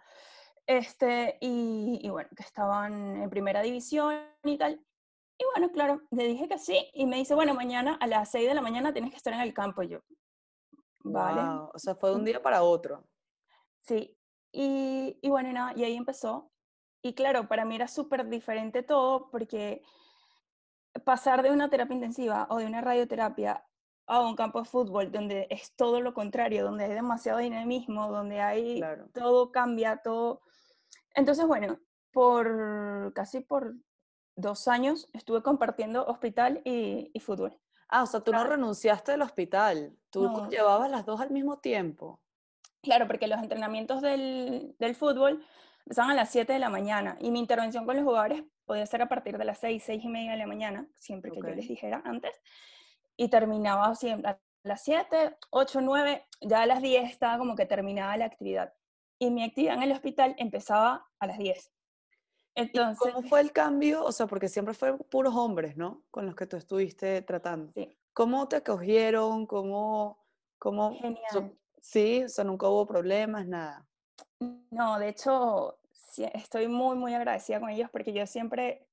este, 0.67 1.39
y, 1.41 2.01
y, 2.03 2.11
bueno, 2.11 2.29
que 2.37 2.43
estaban 2.43 3.17
en 3.17 3.31
primera 3.31 3.63
división 3.63 4.17
y 4.45 4.59
tal. 4.59 4.81
Y 5.39 5.45
bueno, 5.55 5.73
claro, 5.73 6.03
le 6.11 6.27
dije 6.27 6.49
que 6.49 6.59
sí, 6.59 6.91
y 6.93 7.07
me 7.07 7.17
dice, 7.17 7.35
bueno, 7.35 7.55
mañana 7.55 7.97
a 8.01 8.07
las 8.07 8.31
6 8.31 8.47
de 8.47 8.55
la 8.55 8.61
mañana 8.61 8.93
tienes 8.93 9.11
que 9.11 9.17
estar 9.17 9.33
en 9.33 9.41
el 9.41 9.55
campo. 9.55 9.83
Y 9.83 9.89
yo, 9.89 10.01
vale. 11.03 11.41
Wow. 11.41 11.71
O 11.75 11.79
sea, 11.79 11.95
fue 11.95 12.11
de 12.11 12.17
un 12.17 12.25
día 12.25 12.43
para 12.43 12.63
otro. 12.63 13.05
Sí, 13.81 14.17
y, 14.53 15.19
y 15.23 15.31
bueno, 15.31 15.49
y, 15.49 15.53
nada, 15.53 15.73
y 15.75 15.85
ahí 15.85 15.97
empezó. 15.97 16.51
Y 17.03 17.15
claro, 17.15 17.49
para 17.49 17.65
mí 17.65 17.75
era 17.75 17.89
súper 17.89 18.29
diferente 18.29 18.83
todo, 18.83 19.31
porque 19.31 19.83
pasar 21.05 21.43
de 21.43 21.51
una 21.51 21.71
terapia 21.71 21.95
intensiva 21.95 22.47
o 22.51 22.59
de 22.59 22.67
una 22.67 22.81
radioterapia 22.81 23.65
a 24.11 24.21
un 24.27 24.37
campo 24.37 24.59
de 24.61 24.65
fútbol 24.69 25.11
donde 25.13 25.47
es 25.51 25.75
todo 25.77 26.01
lo 26.01 26.15
contrario, 26.15 26.65
donde 26.65 26.85
hay 26.85 26.95
demasiado 26.95 27.39
dinamismo, 27.39 28.09
donde 28.11 28.41
hay 28.41 28.79
claro. 28.79 29.09
todo 29.13 29.53
cambia, 29.53 29.99
todo. 29.99 30.41
Entonces, 31.15 31.47
bueno, 31.47 31.79
por 32.13 33.13
casi 33.15 33.41
por 33.41 33.75
dos 34.37 34.69
años 34.69 35.09
estuve 35.13 35.43
compartiendo 35.43 36.05
hospital 36.07 36.61
y, 36.65 37.11
y 37.13 37.21
fútbol. 37.21 37.59
Ah, 37.89 38.03
o 38.03 38.07
sea, 38.07 38.21
tú 38.21 38.33
no 38.33 38.45
renunciaste 38.45 39.13
al 39.13 39.23
hospital, 39.23 39.97
tú 40.11 40.23
No. 40.23 40.49
llevabas 40.49 40.91
las 40.91 41.05
dos 41.07 41.21
al 41.21 41.31
mismo 41.31 41.59
tiempo. 41.59 42.21
Claro, 42.83 43.07
porque 43.07 43.27
los 43.27 43.41
entrenamientos 43.43 44.01
del, 44.01 44.75
del 44.79 44.95
fútbol 44.95 45.45
empezaban 45.85 46.13
a 46.13 46.15
las 46.15 46.31
7 46.31 46.53
de 46.53 46.59
la 46.61 46.69
mañana 46.71 47.17
y 47.21 47.31
mi 47.31 47.41
intervención 47.41 47.85
con 47.87 47.97
los 47.97 48.05
jugadores 48.05 48.45
podía 48.65 48.87
ser 48.87 49.03
a 49.03 49.09
partir 49.09 49.37
de 49.39 49.45
las 49.45 49.59
6, 49.59 49.83
6 49.85 50.05
y 50.05 50.09
media 50.09 50.31
de 50.33 50.37
la 50.39 50.47
mañana, 50.47 50.87
siempre 50.95 51.31
que 51.33 51.41
yo 51.41 51.49
les 51.51 51.67
dijera 51.69 52.01
antes, 52.05 52.33
y 53.21 53.29
terminaba 53.29 53.95
siempre 53.97 54.31
a 54.31 54.41
las 54.63 54.83
7, 54.83 55.37
8, 55.51 55.81
9, 55.83 56.27
ya 56.41 56.63
a 56.63 56.67
las 56.67 56.81
10 56.81 57.11
estaba 57.11 57.37
como 57.37 57.55
que 57.55 57.67
terminaba 57.67 58.17
la 58.17 58.25
actividad. 58.25 58.73
Y 59.19 59.31
mi 59.31 59.45
actividad 59.45 59.75
en 59.75 59.83
el 59.83 59.93
hospital 59.93 60.35
empezaba 60.39 61.07
a 61.19 61.27
las 61.27 61.37
10. 61.37 61.71
¿Y 62.55 62.61
Entonces, 62.63 63.13
cómo 63.13 63.29
fue 63.29 63.43
el 63.43 63.53
cambio? 63.53 64.03
O 64.05 64.13
sea, 64.13 64.27
porque 64.27 64.49
siempre 64.49 64.73
fueron 64.73 65.01
puros 65.11 65.35
hombres, 65.37 65.77
¿no? 65.77 66.03
Con 66.11 66.25
los 66.25 66.35
que 66.35 66.47
tú 66.47 66.57
estuviste 66.57 67.21
tratando. 67.21 67.71
sí, 67.75 67.95
¿Cómo 68.15 68.49
te 68.49 68.57
acogieron? 68.57 69.47
¿Cómo, 69.47 70.25
cómo, 70.59 70.97
genial. 70.99 71.55
sí, 71.83 72.25
o 72.25 72.29
sea, 72.31 72.45
nunca 72.45 72.71
hubo 72.71 72.87
problemas, 72.87 73.47
nada. 73.47 73.87
No, 74.71 74.99
de 74.99 75.11
hecho, 75.11 75.79
estoy 76.17 76.69
muy, 76.69 76.97
muy 76.97 77.13
agradecida 77.13 77.61
con 77.61 77.69
ellos 77.69 77.91
porque 77.91 78.15
yo 78.15 78.27
siempre 78.27 78.89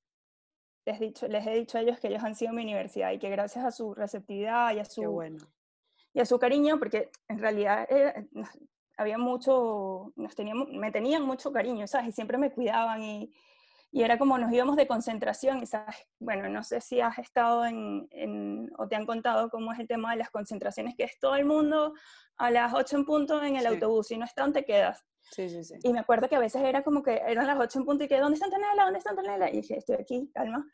les, 0.88 1.00
dicho, 1.00 1.28
les 1.28 1.46
he 1.46 1.52
dicho 1.52 1.78
a 1.78 1.82
ellos 1.82 2.00
que 2.00 2.08
ellos 2.08 2.24
han 2.24 2.34
sido 2.36 2.54
mi 2.54 2.64
universidad 2.64 3.12
y 3.12 3.20
que 3.20 3.30
gracias 3.30 3.66
a 3.66 3.72
su 3.72 3.94
receptividad 3.94 4.74
y 4.74 4.80
a 4.80 4.86
su, 4.86 5.04
bueno. 5.12 5.38
y 6.14 6.20
a 6.22 6.26
su 6.26 6.40
cariño, 6.40 6.80
porque 6.80 7.12
en 7.28 7.40
realidad 7.40 7.86
era- 7.92 8.26
nos- 8.32 8.58
había 8.98 9.18
mucho, 9.18 10.14
nos 10.16 10.34
teníamos, 10.34 10.70
me 10.70 10.92
tenían 10.92 11.24
mucho 11.24 11.52
cariño, 11.52 11.86
¿sabes? 11.88 12.08
Y 12.10 12.12
siempre 12.14 12.38
me 12.38 12.52
cuidaban 12.52 13.04
y, 13.04 13.32
y 13.92 14.04
era 14.04 14.18
como 14.18 14.38
nos 14.38 14.52
íbamos 14.52 14.76
de 14.76 14.88
concentración, 14.88 15.62
y 15.62 15.66
¿sabes? 15.66 15.96
Bueno, 16.20 16.50
no 16.50 16.64
sé 16.64 16.82
si 16.82 17.00
has 17.02 17.18
estado 17.20 17.66
en, 17.66 18.08
en- 18.12 18.70
o 18.78 18.88
te 18.88 18.96
han 18.96 19.06
contado 19.06 19.50
cómo 19.50 19.72
es 19.74 19.80
el 19.80 19.88
tema 19.88 20.12
de 20.12 20.18
las 20.18 20.30
concentraciones, 20.30 20.96
que 20.96 21.04
es 21.06 21.18
todo 21.20 21.36
el 21.36 21.46
mundo 21.46 21.94
a 22.38 22.52
las 22.52 22.74
8 22.74 22.98
en 22.98 23.06
punto 23.06 23.42
en 23.42 23.56
el 23.56 23.62
Sí. 23.62 23.68
autobús, 23.68 24.12
y 24.12 24.18
no 24.18 24.26
están, 24.26 24.54
te 24.54 24.66
quedas. 24.66 25.04
Sí, 25.32 25.50
sí, 25.50 25.64
sí. 25.64 25.76
Y 25.84 25.92
me 25.92 26.00
acuerdo 26.00 26.30
que 26.30 26.36
a 26.38 26.40
veces 26.40 26.62
era 26.62 26.84
como 26.84 27.04
que 27.04 27.22
eran 27.28 27.48
las 27.48 27.60
8 27.60 27.80
en 27.80 27.86
punto 27.86 28.04
y 28.04 28.08
que, 28.08 28.18
¿dónde 28.20 28.36
está 28.36 28.46
Antonella? 28.46 28.84
¿Dónde 28.84 29.00
está 29.00 29.10
Antonella? 29.10 29.50
Y 29.50 29.58
dije, 29.58 29.78
estoy 29.78 29.96
aquí, 30.00 30.32
calma. 30.34 30.66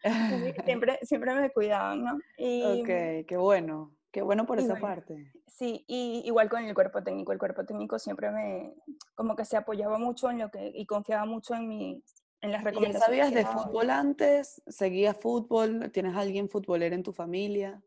Siempre, 0.65 1.00
siempre 1.01 1.34
me 1.34 1.50
cuidaban, 1.51 2.03
¿no? 2.03 2.20
Y, 2.38 2.62
Ok, 2.82 3.25
qué 3.27 3.38
bueno. 3.38 3.96
Qué 4.12 4.22
bueno 4.22 4.46
por 4.46 4.60
esa 4.60 4.74
bueno, 4.74 4.82
parte. 4.88 5.32
Sí, 5.48 5.84
y 5.88 6.22
igual 6.25 6.48
con 6.50 6.63
el 6.63 6.75
cuerpo 6.75 7.01
técnico. 7.03 7.32
El 7.32 7.39
cuerpo 7.39 7.65
técnico 7.65 7.98
siempre 7.98 8.29
me, 8.29 8.75
como 9.15 9.36
que 9.36 9.43
se 9.43 9.58
apoyaba 9.58 9.98
mucho 9.98 10.29
en 10.29 10.38
lo 10.39 10.51
que, 10.51 10.72
y 10.72 10.86
confiaba 10.86 11.25
mucho 11.25 11.55
en 11.55 11.67
mi, 11.67 12.03
en 12.44 12.52
las 12.52 12.62
¿Y 12.62 12.64
ya 12.66 12.70
recomendaciones. 12.70 13.04
sabías 13.06 13.34
de 13.34 13.46
fútbol 13.46 13.90
antes? 13.90 14.62
¿Seguías 14.68 15.18
fútbol? 15.18 15.90
¿Tienes 15.92 16.16
alguien 16.16 16.50
futbolero 16.50 16.94
en 16.94 17.02
tu 17.04 17.14
familia? 17.14 17.82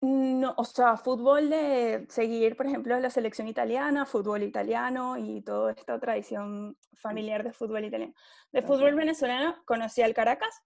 No, 0.00 0.54
o 0.56 0.64
sea, 0.64 0.96
fútbol 0.96 1.48
de 1.48 2.06
seguir, 2.10 2.56
por 2.56 2.66
ejemplo, 2.66 2.98
la 2.98 3.08
selección 3.10 3.46
italiana, 3.48 4.04
fútbol 4.04 4.42
italiano 4.42 5.16
y 5.16 5.40
toda 5.42 5.72
esta 5.72 5.98
tradición 6.00 6.76
familiar 6.94 7.42
de 7.44 7.52
fútbol 7.52 7.84
italiano. 7.84 8.12
De 8.52 8.62
fútbol 8.62 8.94
venezolano 8.94 9.54
conocí 9.64 10.02
al 10.02 10.12
Caracas, 10.12 10.62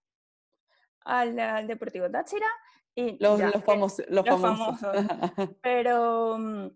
al, 1.05 1.39
al 1.39 1.67
Deportivo 1.69 2.11
Táchira 2.11 2.47
y 2.95 3.17
Los, 3.23 3.39
ya, 3.39 3.47
los 3.47 3.55
que- 3.55 3.61
famosos. 3.63 4.05
Los 4.09 4.27
los 4.27 4.41
famosos. 4.41 4.79
Pero, 5.63 6.37
mm, 6.39 6.69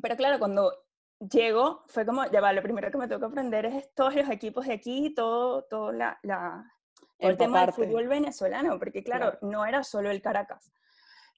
pero 0.00 0.16
claro, 0.16 0.38
cuando 0.38 0.72
llego, 1.20 1.82
fue 1.88 2.06
como, 2.06 2.24
ya 2.30 2.40
va, 2.40 2.52
lo 2.52 2.62
primero 2.62 2.90
que 2.90 2.98
me 2.98 3.08
tengo 3.08 3.20
que 3.20 3.26
aprender 3.26 3.66
es 3.66 3.92
todos 3.94 4.14
los 4.14 4.28
equipos 4.30 4.66
de 4.66 4.74
aquí, 4.74 5.12
todo, 5.14 5.62
todo, 5.64 5.92
la, 5.92 6.18
la- 6.22 6.72
el 7.18 7.36
tema 7.36 7.62
del 7.62 7.72
fútbol 7.72 8.06
venezolano, 8.06 8.78
porque 8.78 9.02
claro, 9.02 9.32
Claro. 9.32 9.38
no 9.42 9.66
era 9.66 9.82
solo 9.82 10.10
el 10.10 10.22
Caracas. 10.22 10.70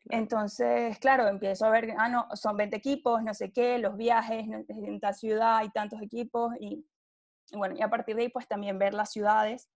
Claro. 0.02 0.22
Entonces, 0.22 0.98
claro, 0.98 1.26
empiezo 1.28 1.64
a 1.66 1.70
ver, 1.70 1.94
ah, 1.98 2.08
no, 2.08 2.28
son 2.34 2.56
20 2.56 2.76
equipos, 2.76 3.22
no 3.22 3.32
sé 3.34 3.50
qué, 3.52 3.78
los 3.78 3.96
viajes, 3.96 4.46
no- 4.46 4.64
en 4.68 5.00
tal 5.00 5.14
ciudad 5.14 5.56
hay 5.56 5.70
tantos 5.70 6.00
equipos, 6.02 6.52
y, 6.60 6.84
y 7.50 7.56
bueno, 7.56 7.74
y 7.76 7.82
a 7.82 7.88
partir 7.88 8.16
de 8.16 8.22
ahí, 8.22 8.28
pues 8.28 8.46
también 8.46 8.78
ver 8.78 8.92
las 8.94 9.10
ciudades, 9.10 9.70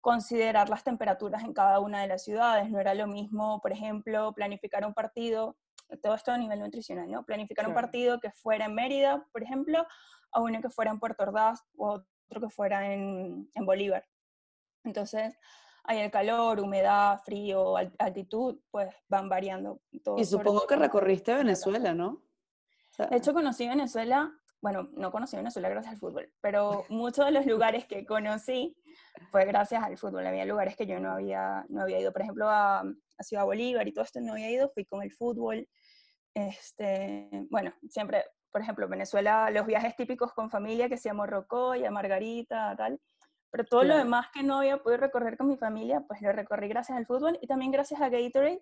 considerar 0.00 0.68
las 0.68 0.84
temperaturas 0.84 1.42
en 1.42 1.52
cada 1.52 1.80
una 1.80 2.00
de 2.02 2.06
las 2.06 2.22
ciudades. 2.22 2.70
No 2.70 2.78
era 2.78 2.94
lo 2.94 3.06
mismo, 3.06 3.60
por 3.60 3.72
ejemplo, 3.72 4.32
planificar 4.34 4.84
un 4.86 4.94
partido, 4.94 5.56
todo 6.02 6.14
esto 6.14 6.32
a 6.32 6.38
nivel 6.38 6.60
nutricional, 6.60 7.10
¿no? 7.10 7.24
Planificar 7.24 7.66
un 7.66 7.74
partido 7.74 8.18
que 8.20 8.30
fuera 8.30 8.66
en 8.66 8.74
Mérida, 8.74 9.26
por 9.32 9.42
ejemplo, 9.42 9.86
a 10.32 10.40
uno 10.40 10.60
que 10.60 10.68
fuera 10.70 10.90
en 10.90 10.98
Puerto 10.98 11.22
Ordaz 11.22 11.62
o 11.76 12.02
otro 12.28 12.40
que 12.40 12.48
fuera 12.50 12.92
en, 12.92 13.48
en 13.54 13.66
Bolívar. 13.66 14.04
Entonces, 14.84 15.36
ahí 15.84 15.98
el 15.98 16.10
calor, 16.10 16.60
humedad, 16.60 17.18
frío, 17.24 17.76
al- 17.76 17.94
altitud, 17.98 18.60
pues 18.70 18.94
van 19.08 19.28
variando. 19.28 19.80
Todo 20.02 20.18
Y 20.18 20.24
supongo 20.24 20.66
que 20.66 20.76
recorriste 20.76 21.30
en 21.32 21.36
la 21.38 21.44
Venezuela, 21.44 21.94
¿no? 21.94 22.08
O 22.08 22.94
sea, 22.96 23.06
de 23.06 23.16
hecho, 23.16 23.32
conocí 23.32 23.68
Venezuela, 23.68 24.32
bueno, 24.66 24.88
no 24.94 25.12
conocí 25.12 25.36
Venezuela 25.36 25.68
gracias 25.68 25.94
al 25.94 26.00
fútbol, 26.00 26.28
pero 26.40 26.84
muchos 26.88 27.24
de 27.24 27.30
los 27.30 27.46
lugares 27.46 27.86
que 27.86 28.04
conocí 28.04 28.76
fue 29.30 29.44
gracias 29.44 29.80
al 29.80 29.96
fútbol. 29.96 30.26
Había 30.26 30.44
lugares 30.44 30.74
que 30.74 30.88
yo 30.88 30.98
no 30.98 31.12
había, 31.12 31.64
no 31.68 31.82
había 31.82 32.00
ido, 32.00 32.12
por 32.12 32.22
ejemplo, 32.22 32.48
a, 32.48 32.80
a 32.80 33.22
Ciudad 33.22 33.44
Bolívar 33.44 33.86
y 33.86 33.92
todo 33.92 34.04
esto 34.04 34.20
no 34.20 34.32
había 34.32 34.50
ido, 34.50 34.68
fui 34.70 34.84
con 34.84 35.04
el 35.04 35.12
fútbol. 35.12 35.68
Este, 36.34 37.30
bueno, 37.48 37.72
siempre, 37.88 38.24
por 38.50 38.60
ejemplo, 38.60 38.88
Venezuela, 38.88 39.50
los 39.52 39.66
viajes 39.66 39.94
típicos 39.94 40.32
con 40.32 40.50
familia, 40.50 40.88
que 40.88 40.96
sea 40.96 41.14
Morrocoy, 41.14 41.84
a 41.84 41.92
Margarita, 41.92 42.74
tal. 42.76 43.00
Pero 43.52 43.66
todo 43.66 43.84
lo 43.84 43.96
demás 43.96 44.26
que 44.34 44.42
no 44.42 44.58
había 44.58 44.82
podido 44.82 44.98
recorrer 44.98 45.36
con 45.36 45.46
mi 45.46 45.56
familia, 45.56 46.00
pues 46.08 46.20
lo 46.22 46.32
recorrí 46.32 46.66
gracias 46.66 46.98
al 46.98 47.06
fútbol 47.06 47.38
y 47.40 47.46
también 47.46 47.70
gracias 47.70 48.00
a 48.00 48.08
Gatorade, 48.08 48.60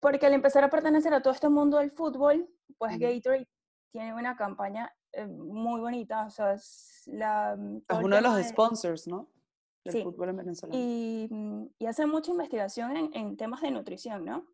porque 0.00 0.26
al 0.26 0.34
empezar 0.34 0.64
a 0.64 0.68
pertenecer 0.68 1.14
a 1.14 1.22
todo 1.22 1.32
este 1.32 1.48
mundo 1.48 1.78
del 1.78 1.92
fútbol, 1.92 2.46
pues. 2.76 2.98
Gatorade 2.98 3.48
tiene 3.90 4.14
una 4.14 4.36
campaña 4.36 4.92
eh, 5.12 5.26
muy 5.26 5.80
bonita, 5.80 6.26
o 6.26 6.30
sea, 6.30 6.52
es 6.52 7.02
la... 7.06 7.56
mm, 7.56 7.82
es 7.88 7.98
uno 8.02 8.16
de 8.16 8.22
los 8.22 8.46
sponsors, 8.46 9.06
¿no? 9.06 9.30
Del 9.84 9.94
sí. 9.94 10.02
fútbol 10.02 10.30
en 10.30 10.36
Venezuela. 10.36 10.74
Y, 10.76 11.28
mm, 11.30 11.66
y 11.78 11.86
hace 11.86 12.06
mucha 12.06 12.30
investigación 12.30 12.96
en, 12.96 13.14
en, 13.14 13.36
temas 13.36 13.62
de 13.62 13.70
nutrición, 13.70 14.24
¿no? 14.24 14.46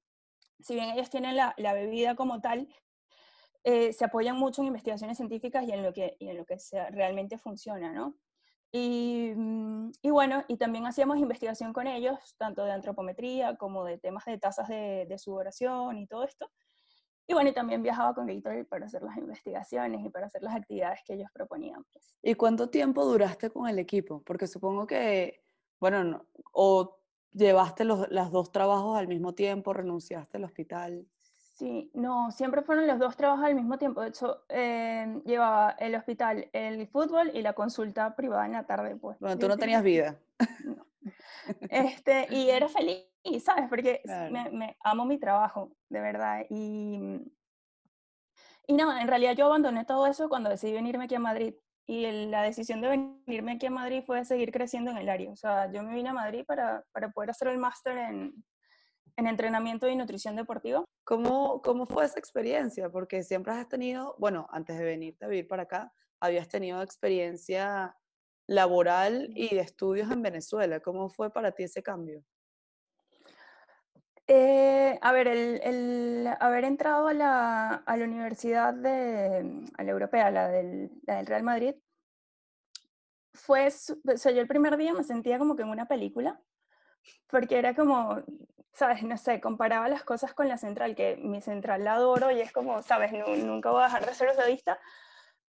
Si 0.60 0.74
bien 0.74 0.90
ellos 0.90 1.10
tienen 1.10 1.36
la, 1.36 1.54
la 1.56 1.72
bebida 1.72 2.14
como 2.14 2.40
tal, 2.40 2.68
eh, 3.64 3.92
se 3.92 4.04
apoyan 4.04 4.36
mucho 4.36 4.62
en 4.62 4.68
investigaciones 4.68 5.16
científicas 5.16 5.64
y 5.64 5.72
en 5.72 5.82
lo 5.82 5.92
que, 5.92 6.16
y 6.18 6.28
en 6.28 6.36
lo 6.36 6.44
que 6.44 6.58
se, 6.58 6.84
realmente 6.90 7.38
funciona, 7.38 7.92
¿no? 7.92 8.16
Y, 8.72 9.32
mm, 9.36 9.92
y, 10.02 10.10
bueno, 10.10 10.44
y 10.48 10.56
también 10.56 10.86
hacíamos 10.86 11.18
investigación 11.18 11.72
con 11.72 11.86
ellos, 11.86 12.18
tanto 12.38 12.64
de 12.64 12.72
antropometría 12.72 13.56
como 13.56 13.84
de 13.84 13.98
temas 13.98 14.24
de 14.24 14.38
tasas 14.38 14.68
de, 14.68 15.06
de 15.08 15.18
sudoración 15.18 15.98
y 15.98 16.06
todo 16.06 16.24
esto. 16.24 16.50
Y 17.26 17.34
bueno, 17.34 17.50
y 17.50 17.52
también 17.52 17.82
viajaba 17.82 18.14
con 18.14 18.26
Gatorade 18.26 18.64
para 18.64 18.86
hacer 18.86 19.02
las 19.02 19.16
investigaciones 19.16 20.04
y 20.04 20.10
para 20.10 20.26
hacer 20.26 20.42
las 20.42 20.54
actividades 20.54 21.00
que 21.04 21.14
ellos 21.14 21.30
proponían. 21.32 21.84
Pues. 21.92 22.16
¿Y 22.22 22.34
cuánto 22.34 22.68
tiempo 22.68 23.04
duraste 23.04 23.50
con 23.50 23.68
el 23.68 23.78
equipo? 23.78 24.22
Porque 24.22 24.46
supongo 24.46 24.86
que, 24.86 25.42
bueno, 25.80 26.04
no, 26.04 26.26
o 26.52 26.98
llevaste 27.32 27.84
los 27.84 28.10
las 28.10 28.30
dos 28.30 28.52
trabajos 28.52 28.98
al 28.98 29.08
mismo 29.08 29.34
tiempo, 29.34 29.72
renunciaste 29.72 30.36
al 30.36 30.44
hospital. 30.44 31.06
Sí, 31.54 31.90
no, 31.94 32.30
siempre 32.32 32.62
fueron 32.62 32.86
los 32.86 32.98
dos 32.98 33.16
trabajos 33.16 33.44
al 33.44 33.54
mismo 33.54 33.78
tiempo. 33.78 34.00
De 34.00 34.08
hecho, 34.08 34.44
eh, 34.48 35.20
llevaba 35.24 35.70
el 35.78 35.94
hospital, 35.94 36.48
el 36.52 36.88
fútbol 36.88 37.30
y 37.34 37.42
la 37.42 37.52
consulta 37.52 38.16
privada 38.16 38.46
en 38.46 38.52
la 38.52 38.66
tarde. 38.66 38.96
Pues. 38.96 39.18
Bueno, 39.20 39.38
tú 39.38 39.48
no 39.48 39.56
tenías 39.56 39.82
vida. 39.82 40.18
No. 40.64 40.86
Este, 41.70 42.26
y 42.30 42.50
era 42.50 42.68
feliz, 42.68 43.04
¿sabes? 43.44 43.68
Porque 43.68 44.00
claro. 44.04 44.32
me, 44.32 44.50
me, 44.50 44.76
amo 44.82 45.04
mi 45.04 45.18
trabajo, 45.18 45.72
de 45.88 46.00
verdad. 46.00 46.44
Y, 46.50 47.20
y 48.66 48.72
no, 48.74 48.96
en 48.96 49.08
realidad 49.08 49.34
yo 49.36 49.46
abandoné 49.46 49.84
todo 49.84 50.06
eso 50.06 50.28
cuando 50.28 50.50
decidí 50.50 50.72
venirme 50.72 51.04
aquí 51.04 51.14
a 51.14 51.20
Madrid. 51.20 51.54
Y 51.86 52.04
el, 52.04 52.30
la 52.30 52.42
decisión 52.42 52.80
de 52.80 52.88
venirme 52.88 53.52
aquí 53.52 53.66
a 53.66 53.70
Madrid 53.70 54.02
fue 54.06 54.24
seguir 54.24 54.52
creciendo 54.52 54.90
en 54.92 54.98
el 54.98 55.08
área. 55.08 55.30
O 55.32 55.36
sea, 55.36 55.70
yo 55.72 55.82
me 55.82 55.94
vine 55.94 56.10
a 56.10 56.14
Madrid 56.14 56.44
para, 56.46 56.84
para 56.92 57.10
poder 57.10 57.30
hacer 57.30 57.48
el 57.48 57.58
máster 57.58 57.98
en, 57.98 58.44
en 59.16 59.26
entrenamiento 59.26 59.88
y 59.88 59.96
nutrición 59.96 60.36
deportiva. 60.36 60.84
¿Cómo, 61.04 61.60
¿Cómo 61.62 61.86
fue 61.86 62.04
esa 62.04 62.18
experiencia? 62.18 62.88
Porque 62.90 63.22
siempre 63.22 63.52
has 63.52 63.68
tenido, 63.68 64.14
bueno, 64.18 64.46
antes 64.50 64.78
de 64.78 64.84
venirte 64.84 65.24
a 65.24 65.28
vivir 65.28 65.48
para 65.48 65.64
acá, 65.64 65.92
habías 66.20 66.48
tenido 66.48 66.82
experiencia 66.82 67.96
laboral 68.46 69.30
y 69.34 69.54
de 69.54 69.60
estudios 69.60 70.10
en 70.10 70.22
Venezuela. 70.22 70.80
¿Cómo 70.80 71.08
fue 71.08 71.30
para 71.32 71.52
ti 71.52 71.64
ese 71.64 71.82
cambio? 71.82 72.24
Eh, 74.28 74.98
a 75.02 75.12
ver, 75.12 75.28
el, 75.28 75.60
el, 75.62 76.28
haber 76.40 76.64
entrado 76.64 77.08
a 77.08 77.14
la, 77.14 77.74
a 77.74 77.96
la 77.96 78.04
universidad 78.04 78.72
de, 78.72 79.66
a 79.76 79.82
la 79.82 79.90
europea, 79.90 80.30
la 80.30 80.48
del, 80.48 80.90
la 81.06 81.16
del 81.16 81.26
Real 81.26 81.42
Madrid, 81.42 81.74
fue, 83.34 83.66
o 83.66 84.16
sea, 84.16 84.32
yo 84.32 84.40
el 84.40 84.46
primer 84.46 84.76
día 84.76 84.92
me 84.92 85.04
sentía 85.04 85.38
como 85.38 85.56
que 85.56 85.62
en 85.62 85.68
una 85.68 85.86
película, 85.86 86.40
porque 87.26 87.58
era 87.58 87.74
como, 87.74 88.22
sabes, 88.72 89.02
no 89.02 89.16
sé, 89.16 89.40
comparaba 89.40 89.88
las 89.88 90.04
cosas 90.04 90.34
con 90.34 90.48
la 90.48 90.56
central, 90.56 90.94
que 90.94 91.16
mi 91.16 91.40
central 91.42 91.84
la 91.84 91.94
adoro 91.94 92.30
y 92.30 92.40
es 92.40 92.52
como, 92.52 92.82
sabes, 92.82 93.12
no, 93.12 93.26
nunca 93.36 93.70
voy 93.70 93.82
a 93.82 93.86
dejar 93.86 94.06
de 94.06 94.14
ser 94.14 94.30
vista 94.48 94.78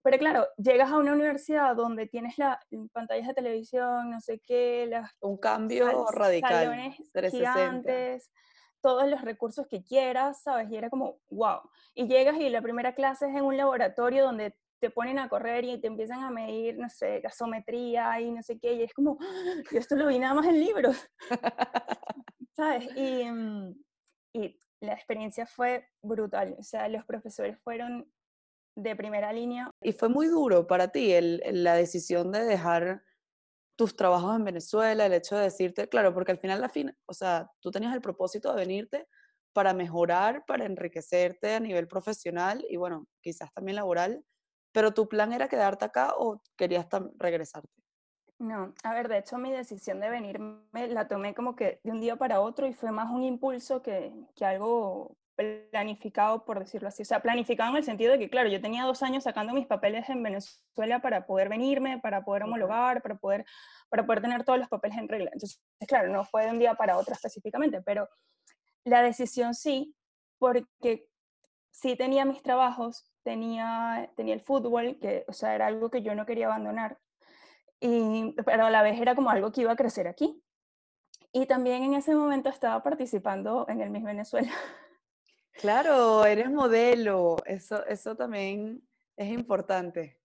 pero 0.02 0.18
claro, 0.18 0.46
llegas 0.56 0.90
a 0.90 0.98
una 0.98 1.12
universidad 1.12 1.76
donde 1.76 2.06
tienes 2.06 2.36
la, 2.36 2.60
pantallas 2.92 3.28
de 3.28 3.34
televisión, 3.34 4.10
no 4.10 4.20
sé 4.20 4.40
qué, 4.40 4.86
las, 4.88 5.10
un 5.20 5.38
cambio 5.38 5.86
sal, 5.86 6.18
radical, 6.18 6.50
salones 6.50 6.96
360. 7.12 7.52
gigantes, 7.52 8.32
todos 8.80 9.08
los 9.08 9.22
recursos 9.22 9.66
que 9.68 9.84
quieras, 9.84 10.42
¿sabes? 10.42 10.70
Y 10.70 10.76
era 10.76 10.90
como, 10.90 11.20
wow. 11.30 11.60
Y 11.94 12.08
llegas 12.08 12.36
y 12.36 12.48
la 12.48 12.60
primera 12.60 12.94
clase 12.94 13.28
es 13.28 13.36
en 13.36 13.44
un 13.44 13.56
laboratorio 13.56 14.24
donde 14.24 14.56
te 14.80 14.90
ponen 14.90 15.20
a 15.20 15.28
correr 15.28 15.64
y 15.64 15.80
te 15.80 15.86
empiezan 15.86 16.24
a 16.24 16.30
medir, 16.30 16.76
no 16.76 16.88
sé, 16.90 17.20
gasometría 17.20 18.20
y 18.20 18.32
no 18.32 18.42
sé 18.42 18.58
qué, 18.58 18.74
y 18.74 18.82
es 18.82 18.92
como, 18.92 19.16
yo 19.72 19.78
esto 19.78 19.94
lo 19.94 20.08
vi 20.08 20.18
nada 20.18 20.34
más 20.34 20.46
en 20.46 20.58
libros, 20.58 20.96
¿sabes? 22.56 22.88
Y, 22.96 23.22
y 24.32 24.58
la 24.80 24.94
experiencia 24.94 25.46
fue 25.46 25.86
brutal, 26.02 26.56
o 26.58 26.62
sea, 26.64 26.88
los 26.88 27.04
profesores 27.04 27.56
fueron 27.60 28.12
de 28.76 28.96
primera 28.96 29.32
línea. 29.32 29.70
Y 29.82 29.92
fue 29.92 30.08
muy 30.08 30.26
duro 30.28 30.66
para 30.66 30.88
ti 30.88 31.12
el, 31.12 31.42
el, 31.44 31.64
la 31.64 31.74
decisión 31.74 32.32
de 32.32 32.44
dejar 32.44 33.02
tus 33.76 33.96
trabajos 33.96 34.36
en 34.36 34.44
Venezuela, 34.44 35.06
el 35.06 35.12
hecho 35.12 35.36
de 35.36 35.44
decirte, 35.44 35.88
claro, 35.88 36.12
porque 36.14 36.32
al 36.32 36.38
final, 36.38 36.60
la 36.60 36.68
fin, 36.68 36.94
o 37.06 37.14
sea, 37.14 37.50
tú 37.60 37.70
tenías 37.70 37.94
el 37.94 38.00
propósito 38.00 38.50
de 38.50 38.60
venirte 38.60 39.06
para 39.52 39.74
mejorar, 39.74 40.44
para 40.46 40.64
enriquecerte 40.64 41.54
a 41.54 41.60
nivel 41.60 41.88
profesional 41.88 42.64
y 42.68 42.76
bueno, 42.76 43.06
quizás 43.20 43.52
también 43.52 43.76
laboral, 43.76 44.24
pero 44.72 44.92
tu 44.92 45.08
plan 45.08 45.32
era 45.32 45.48
quedarte 45.48 45.84
acá 45.84 46.14
o 46.16 46.42
querías 46.56 46.86
regresarte? 47.18 47.68
No, 48.38 48.74
a 48.82 48.94
ver, 48.94 49.08
de 49.08 49.18
hecho 49.18 49.38
mi 49.38 49.52
decisión 49.52 50.00
de 50.00 50.10
venirme 50.10 50.88
la 50.88 51.06
tomé 51.06 51.34
como 51.34 51.54
que 51.54 51.80
de 51.84 51.92
un 51.92 52.00
día 52.00 52.16
para 52.16 52.40
otro 52.40 52.66
y 52.66 52.72
fue 52.72 52.90
más 52.90 53.10
un 53.10 53.22
impulso 53.22 53.82
que, 53.82 54.12
que 54.34 54.44
algo 54.44 55.16
planificado, 55.70 56.44
por 56.44 56.58
decirlo 56.58 56.88
así. 56.88 57.02
O 57.02 57.04
sea, 57.04 57.20
planificado 57.20 57.70
en 57.70 57.76
el 57.76 57.84
sentido 57.84 58.12
de 58.12 58.18
que, 58.18 58.30
claro, 58.30 58.48
yo 58.48 58.60
tenía 58.60 58.84
dos 58.84 59.02
años 59.02 59.24
sacando 59.24 59.52
mis 59.52 59.66
papeles 59.66 60.08
en 60.08 60.22
Venezuela 60.22 61.00
para 61.00 61.26
poder 61.26 61.48
venirme, 61.48 61.98
para 61.98 62.24
poder 62.24 62.44
homologar, 62.44 63.02
para 63.02 63.16
poder, 63.16 63.44
para 63.88 64.04
poder 64.04 64.22
tener 64.22 64.44
todos 64.44 64.58
los 64.58 64.68
papeles 64.68 64.98
en 64.98 65.08
regla. 65.08 65.30
Entonces, 65.32 65.60
claro, 65.88 66.08
no 66.08 66.24
fue 66.24 66.44
de 66.44 66.50
un 66.50 66.58
día 66.58 66.74
para 66.74 66.98
otro 66.98 67.14
específicamente, 67.14 67.82
pero 67.82 68.08
la 68.84 69.02
decisión 69.02 69.54
sí, 69.54 69.94
porque 70.38 71.06
sí 71.70 71.96
tenía 71.96 72.24
mis 72.24 72.42
trabajos, 72.42 73.12
tenía, 73.22 74.10
tenía 74.16 74.34
el 74.34 74.40
fútbol, 74.40 74.98
que, 75.00 75.24
o 75.28 75.32
sea, 75.32 75.54
era 75.54 75.66
algo 75.66 75.90
que 75.90 76.02
yo 76.02 76.14
no 76.14 76.26
quería 76.26 76.46
abandonar, 76.46 76.98
y, 77.80 78.32
pero 78.44 78.66
a 78.66 78.70
la 78.70 78.82
vez 78.82 79.00
era 79.00 79.14
como 79.16 79.30
algo 79.30 79.50
que 79.50 79.62
iba 79.62 79.72
a 79.72 79.76
crecer 79.76 80.06
aquí. 80.06 80.40
Y 81.32 81.46
también 81.46 81.82
en 81.82 81.94
ese 81.94 82.14
momento 82.14 82.50
estaba 82.50 82.82
participando 82.82 83.66
en 83.68 83.80
el 83.80 83.90
Miss 83.90 84.04
Venezuela. 84.04 84.52
Claro, 85.60 86.24
eres 86.24 86.50
modelo, 86.50 87.36
eso, 87.46 87.84
eso 87.86 88.16
también 88.16 88.82
es 89.16 89.30
importante. 89.30 90.18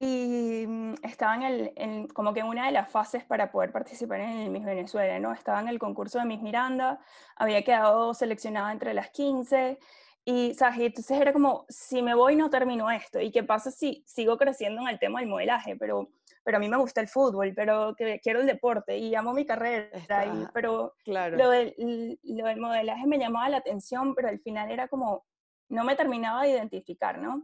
Y 0.00 0.64
mm, 0.66 0.94
estaba 1.04 1.36
en 1.36 1.42
el, 1.42 2.12
como 2.12 2.34
que 2.34 2.40
en 2.40 2.46
una 2.46 2.66
de 2.66 2.72
las 2.72 2.90
fases 2.90 3.24
para 3.24 3.52
poder 3.52 3.70
participar 3.70 4.20
en 4.20 4.30
el 4.30 4.50
Miss 4.50 4.64
Venezuela, 4.64 5.18
¿no? 5.20 5.32
Estaba 5.32 5.60
en 5.60 5.68
el 5.68 5.78
concurso 5.78 6.18
de 6.18 6.24
Miss 6.24 6.42
Miranda, 6.42 7.00
había 7.36 7.62
quedado 7.62 8.12
seleccionada 8.12 8.72
entre 8.72 8.94
las 8.94 9.10
15, 9.10 9.78
y, 10.24 10.54
¿sabes? 10.54 10.78
y 10.78 10.86
entonces 10.86 11.20
era 11.20 11.32
como, 11.32 11.66
si 11.68 12.02
me 12.02 12.14
voy 12.14 12.34
no 12.34 12.50
termino 12.50 12.90
esto, 12.90 13.20
¿y 13.20 13.30
qué 13.30 13.44
pasa 13.44 13.70
si 13.70 14.02
sigo 14.06 14.36
creciendo 14.36 14.82
en 14.82 14.88
el 14.88 14.98
tema 14.98 15.20
del 15.20 15.28
modelaje? 15.28 15.76
Pero 15.76 16.10
pero 16.46 16.58
a 16.58 16.60
mí 16.60 16.68
me 16.68 16.76
gusta 16.76 17.00
el 17.00 17.08
fútbol, 17.08 17.52
pero 17.56 17.92
que 17.96 18.20
quiero 18.20 18.40
el 18.40 18.46
deporte 18.46 18.96
y 18.96 19.16
amo 19.16 19.34
mi 19.34 19.44
carrera, 19.44 19.90
y, 20.26 20.46
pero 20.54 20.94
claro. 21.02 21.36
lo, 21.36 21.50
del, 21.50 21.74
lo 22.22 22.46
del 22.46 22.60
modelaje 22.60 23.04
me 23.04 23.18
llamaba 23.18 23.48
la 23.48 23.56
atención, 23.56 24.14
pero 24.14 24.28
al 24.28 24.38
final 24.38 24.70
era 24.70 24.86
como, 24.86 25.26
no 25.70 25.82
me 25.82 25.96
terminaba 25.96 26.44
de 26.44 26.50
identificar, 26.50 27.18
¿no? 27.18 27.42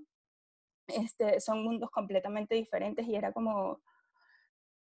Este, 0.86 1.40
son 1.40 1.64
mundos 1.64 1.90
completamente 1.90 2.54
diferentes 2.54 3.04
y 3.04 3.16
era 3.16 3.32
como, 3.32 3.82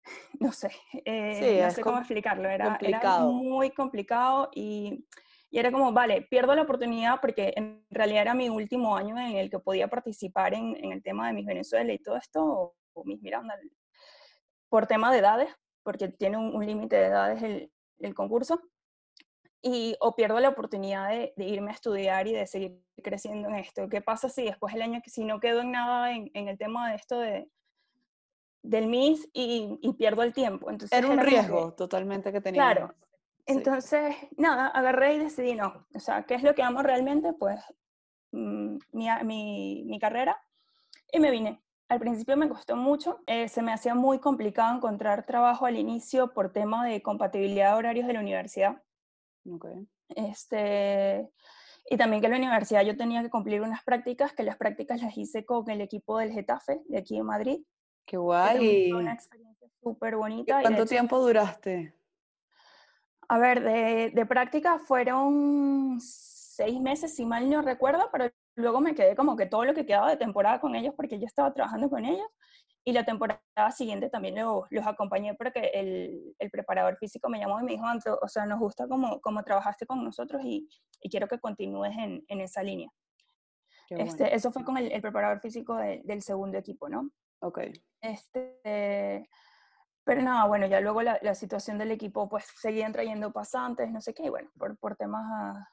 no 0.39 0.53
sé, 0.53 0.71
eh, 1.07 1.35
sí, 1.41 1.63
no 1.63 1.71
sé 1.71 1.81
cómo 1.81 1.97
explicarlo, 1.97 2.47
era, 2.47 2.79
era 2.83 3.21
muy 3.21 3.71
complicado 3.71 4.51
y, 4.55 5.07
y, 5.51 5.59
era 5.59 5.73
como, 5.73 5.95
vale, 5.95 6.27
pierdo 6.29 6.55
la 6.55 6.63
oportunidad 6.63 7.23
porque 7.23 7.55
en 7.57 7.87
realidad 7.89 8.21
era 8.21 8.35
mi 8.35 8.51
último 8.51 8.95
año 8.95 9.19
en 9.19 9.39
el 9.39 9.49
que 9.49 9.61
podía 9.61 9.89
participar 9.89 10.53
en, 10.53 10.77
en 10.77 10.93
el 10.93 11.03
tema 11.03 11.29
de 11.29 11.33
mis 11.33 11.47
Venezuela 11.47 11.91
y 11.91 11.99
todo 12.01 12.19
esto, 12.19 12.45
o, 12.45 12.77
o 12.93 13.05
mis 13.05 13.23
Miranda, 13.23 13.57
por 14.71 14.87
tema 14.87 15.13
de 15.13 15.19
edades, 15.19 15.55
porque 15.83 16.09
tiene 16.09 16.39
un, 16.39 16.55
un 16.55 16.65
límite 16.65 16.97
de 16.97 17.07
edades 17.07 17.43
el, 17.43 17.73
el, 17.99 18.15
concurso, 18.15 18.63
y 19.61 19.97
o 20.01 20.15
pierdo 20.17 20.41
la 20.41 20.49
oportunidad 20.49 21.11
de, 21.11 21.35
de, 21.37 21.45
irme 21.45 21.71
a 21.71 21.75
estudiar 21.75 22.27
y 22.27 22.33
de 22.33 22.47
seguir 22.47 22.81
creciendo 23.03 23.49
en 23.49 23.57
esto. 23.57 23.89
¿Qué 23.91 24.01
pasa 24.01 24.31
si 24.31 24.45
después 24.45 24.75
el 24.75 24.81
año, 24.81 25.03
que 25.03 25.11
si 25.11 25.25
no 25.25 25.39
quedo 25.39 25.61
en 25.61 25.73
nada 25.73 26.13
en, 26.13 26.31
en 26.33 26.49
el 26.49 26.57
tema 26.57 26.89
de 26.89 26.97
esto 26.97 27.19
de, 27.19 27.51
del 28.63 28.87
MIS 28.87 29.29
y, 29.35 29.79
y, 29.83 29.93
pierdo 29.95 30.23
el 30.23 30.33
tiempo? 30.33 30.71
Entonces, 30.71 30.97
era 30.97 31.09
un 31.09 31.15
era 31.15 31.25
riesgo 31.25 31.71
que, 31.71 31.77
totalmente 31.77 32.33
que 32.33 32.41
tenía. 32.41 32.63
Claro. 32.63 32.95
Entonces, 33.47 34.15
nada, 34.37 34.69
agarré 34.69 35.15
y 35.15 35.19
decidí 35.19 35.55
no. 35.55 35.87
O 35.95 35.99
sea, 35.99 36.23
¿qué 36.23 36.35
es 36.35 36.43
lo 36.43 36.55
que 36.55 36.63
amo 36.63 36.83
realmente? 36.83 37.33
Pues 37.33 37.61
mi, 38.31 38.79
mi, 39.25 39.83
mi 39.85 39.99
carrera. 39.99 40.41
Y 41.13 41.19
me 41.19 41.31
vine. 41.31 41.61
Al 41.91 41.99
principio 41.99 42.37
me 42.37 42.49
costó 42.49 42.77
mucho, 42.77 43.19
eh, 43.27 43.49
se 43.49 43.63
me 43.63 43.73
hacía 43.73 43.97
muy 43.97 44.21
complicado 44.21 44.77
encontrar 44.77 45.27
trabajo 45.27 45.67
al 45.67 45.77
inicio 45.77 46.33
por 46.33 46.53
tema 46.53 46.87
de 46.87 47.03
compatibilidad 47.03 47.73
de 47.73 47.79
horarios 47.79 48.07
de 48.07 48.13
la 48.13 48.21
universidad. 48.21 48.81
Okay. 49.45 49.89
Este, 50.11 51.29
y 51.91 51.97
también 51.97 52.21
que 52.21 52.27
en 52.27 52.33
la 52.33 52.39
universidad 52.39 52.83
yo 52.83 52.97
tenía 52.97 53.23
que 53.23 53.29
cumplir 53.29 53.61
unas 53.61 53.83
prácticas, 53.83 54.33
que 54.33 54.45
las 54.45 54.57
prácticas 54.57 55.03
las 55.03 55.19
hice 55.19 55.45
con 55.45 55.69
el 55.69 55.81
equipo 55.81 56.17
del 56.19 56.31
Getafe, 56.31 56.81
de 56.87 56.99
aquí 56.99 57.17
en 57.17 57.27
Madrid. 57.27 57.61
¡Qué 58.07 58.17
guay! 58.17 58.91
Fue 58.93 59.01
una 59.01 59.15
experiencia 59.15 59.69
súper 59.83 60.15
bonita. 60.15 60.61
¿Cuánto 60.63 60.87
tiempo 60.87 61.19
duraste? 61.19 61.93
A 63.27 63.39
ver, 63.39 63.65
de, 63.65 64.13
de 64.15 64.27
práctica 64.27 64.79
fueron 64.79 65.99
seis 66.01 66.81
meses, 66.81 67.17
si 67.17 67.27
mal 67.27 67.51
no 67.51 67.63
recuerdo, 67.63 68.09
pero 68.13 68.31
luego 68.61 68.81
me 68.81 68.95
quedé 68.95 69.17
como 69.17 69.37
que 69.37 69.47
todo 69.47 69.65
lo 69.65 69.75
que 69.75 69.87
quedaba 69.87 70.11
de 70.11 70.17
temporada 70.17 70.61
con 70.61 70.75
ellos, 70.75 70.95
porque 70.97 71.19
yo 71.19 71.27
estaba 71.27 71.53
trabajando 71.53 71.91
con 71.91 72.05
ellos, 72.05 72.27
y 72.85 72.93
la 72.93 73.05
temporada 73.05 73.41
siguiente 73.77 74.09
también 74.09 74.37
los, 74.37 74.65
los 74.71 74.87
acompañé 74.87 75.35
porque 75.35 75.71
el, 75.75 76.35
el, 76.39 76.51
preparador 76.51 76.97
físico 76.97 77.29
me 77.29 77.39
llamó 77.39 77.61
y 77.61 77.65
me 77.65 77.73
dijo, 77.73 77.85
o 78.23 78.29
sea, 78.29 78.47
nos 78.47 78.59
gusta 78.59 78.89
cómo, 78.89 79.21
cómo 79.21 79.43
trabajaste 79.43 79.87
con 79.87 80.03
nosotros 80.03 80.43
y, 80.45 80.67
y 81.01 81.11
quiero 81.11 81.29
que 81.29 81.39
continúes 81.39 81.93
en, 81.99 82.25
en 82.27 82.41
esa 82.41 82.63
línea. 82.63 82.91
Este, 83.91 84.35
Eso 84.35 84.53
fue 84.53 84.65
con 84.65 84.77
el, 84.79 84.91
el 84.93 85.03
preparador 85.03 85.41
físico 85.41 85.77
del 85.77 86.23
segundo 86.23 86.57
equipo, 86.57 86.89
¿no? 86.89 87.11
Ok. 87.41 87.59
Este, 88.01 89.29
pero 90.05 90.23
nada, 90.23 90.47
bueno, 90.47 90.67
ya 90.67 90.81
luego 90.81 91.03
la, 91.03 91.19
la, 91.23 91.35
situación 91.35 91.77
del 91.77 91.91
equipo, 91.91 92.29
pues 92.29 92.47
seguían 92.57 92.93
trayendo 92.93 93.33
pasantes, 93.33 93.91
no 93.91 94.01
sé 94.01 94.15
qué, 94.15 94.25
y 94.25 94.29
bueno, 94.29 94.49
por, 94.57 94.79
por 94.79 94.97
temas 94.97 95.67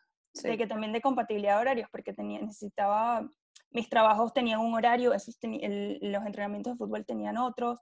de 0.43 0.58
que 0.58 0.67
también 0.67 0.93
de 0.93 1.02
compatibilidad 1.02 1.56
de 1.56 1.62
horarios, 1.62 1.89
porque 1.91 2.13
tenía, 2.13 2.41
necesitaba, 2.41 3.30
mis 3.71 3.89
trabajos 3.89 4.34
tenían 4.34 4.60
un 4.60 4.73
horario, 4.73 5.13
esos 5.13 5.38
el, 5.41 6.00
los 6.02 6.26
entrenamientos 6.26 6.73
de 6.73 6.78
fútbol 6.78 7.06
tenían 7.06 7.38
otros, 7.38 7.80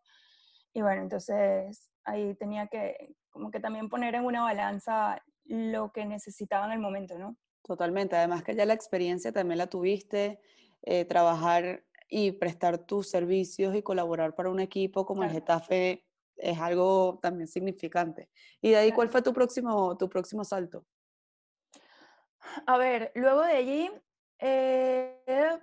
y 0.73 0.81
bueno, 0.81 1.01
entonces 1.01 1.91
ahí 2.03 2.35
tenía 2.35 2.67
que 2.67 3.15
como 3.29 3.51
que 3.51 3.59
también 3.59 3.89
poner 3.89 4.15
en 4.15 4.23
una 4.23 4.43
balanza 4.43 5.21
lo 5.43 5.91
que 5.91 6.05
necesitaba 6.05 6.65
en 6.65 6.71
el 6.71 6.79
momento, 6.79 7.17
¿no? 7.17 7.35
Totalmente, 7.63 8.15
además 8.15 8.43
que 8.43 8.55
ya 8.55 8.65
la 8.65 8.73
experiencia 8.73 9.31
también 9.31 9.57
la 9.57 9.67
tuviste, 9.67 10.39
eh, 10.83 11.03
trabajar 11.05 11.83
y 12.07 12.31
prestar 12.31 12.77
tus 12.77 13.09
servicios 13.09 13.75
y 13.75 13.81
colaborar 13.81 14.35
para 14.35 14.49
un 14.49 14.59
equipo 14.59 15.05
como 15.05 15.23
el 15.23 15.31
Getafe 15.31 16.05
es 16.37 16.59
algo 16.59 17.19
también 17.21 17.47
significante. 17.47 18.29
¿Y 18.61 18.69
de 18.69 18.77
ahí 18.77 18.91
cuál 18.91 19.09
fue 19.09 19.21
tu 19.21 19.33
próximo, 19.33 19.97
tu 19.97 20.07
próximo 20.09 20.43
salto? 20.43 20.85
A 22.65 22.77
ver, 22.77 23.11
luego 23.15 23.41
de 23.41 23.53
allí 23.53 23.91
eh, 24.39 25.59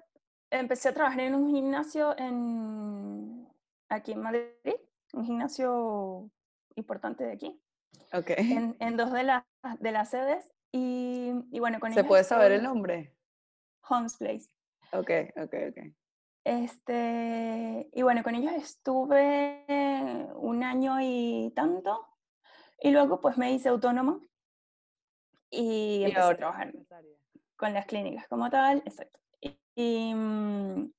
empecé 0.51 0.88
a 0.88 0.95
trabajar 0.95 1.21
en 1.21 1.35
un 1.35 1.51
gimnasio 1.51 2.16
en, 2.18 3.49
aquí 3.88 4.12
en 4.12 4.23
Madrid, 4.23 4.47
un 5.12 5.25
gimnasio 5.25 6.31
importante 6.77 7.25
de 7.25 7.33
aquí. 7.33 7.62
Okay. 8.12 8.53
En, 8.53 8.77
en 8.79 8.97
dos 8.97 9.12
de, 9.12 9.25
las 9.25 9.45
de 9.79 9.92
las 9.92 10.11
sedes. 10.11 10.53
Y, 10.73 11.33
y 11.51 11.61
bueno, 11.61 11.81
con 11.81 11.92
¿Se 11.92 12.05
puede 12.05 12.25
saber 12.25 12.53
el 12.53 12.62
nombre? 12.62 13.14
Homes 13.88 14.16
Place. 14.16 14.49
Ok, 14.92 15.11
ok, 15.37 15.55
ok. 15.71 15.95
Este, 16.45 17.88
y 17.92 18.03
bueno, 18.03 18.23
con 18.23 18.35
ellos 18.35 18.55
estuve 18.55 19.64
un 20.35 20.62
año 20.64 20.97
y 21.01 21.53
tanto. 21.55 22.09
Y 22.81 22.90
luego 22.90 23.21
pues 23.21 23.38
me 23.38 23.53
hice 23.53 23.68
autónoma 23.68 24.18
y, 25.52 25.98
y 26.00 26.04
empecé 26.04 26.20
a 26.20 26.36
trabajar 26.36 26.72
con 27.56 27.74
las 27.74 27.86
clínicas 27.86 28.26
como 28.26 28.50
tal, 28.50 28.78
exacto. 28.84 29.20
Y, 29.74 30.12
mm, 30.14 30.92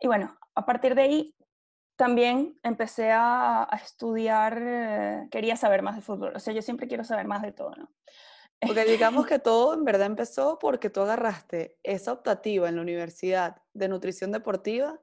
y, 0.00 0.06
bueno, 0.06 0.36
a 0.54 0.66
partir 0.66 0.94
de 0.94 1.02
ahí 1.02 1.34
también 1.96 2.58
empecé 2.62 3.12
a, 3.12 3.62
a, 3.62 3.76
estudiar, 3.76 4.58
eh, 4.60 5.28
quería 5.30 5.56
saber 5.56 5.82
más 5.82 5.96
de 5.96 6.02
fútbol, 6.02 6.32
o 6.34 6.40
sea, 6.40 6.52
yo 6.52 6.60
siempre 6.60 6.88
quiero 6.88 7.04
saber 7.04 7.26
más 7.26 7.42
de 7.42 7.52
todo, 7.52 7.74
¿no? 7.76 7.90
Porque 8.60 8.84
digamos 8.84 9.26
que 9.26 9.38
todo 9.38 9.74
en 9.74 9.84
verdad 9.84 10.06
empezó 10.06 10.58
porque 10.58 10.90
tú 10.90 11.00
agarraste 11.00 11.78
esa 11.82 12.12
optativa 12.12 12.68
en 12.68 12.76
la 12.76 12.82
universidad 12.82 13.62
de 13.72 13.88
nutrición 13.88 14.32
deportiva, 14.32 15.00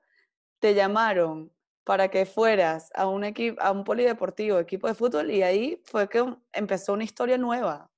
te 0.60 0.74
llamaron 0.74 1.52
para 1.84 2.10
que 2.10 2.26
fueras 2.26 2.92
a 2.94 3.08
un 3.08 3.24
equipo, 3.24 3.62
a 3.62 3.72
un 3.72 3.84
polideportivo, 3.84 4.60
equipo 4.60 4.88
de 4.88 4.94
fútbol, 4.94 5.32
y 5.32 5.42
ahí 5.42 5.82
fue 5.86 6.08
que 6.08 6.24
empezó 6.54 6.94
una 6.94 7.04
historia 7.04 7.38
nueva. 7.38 7.91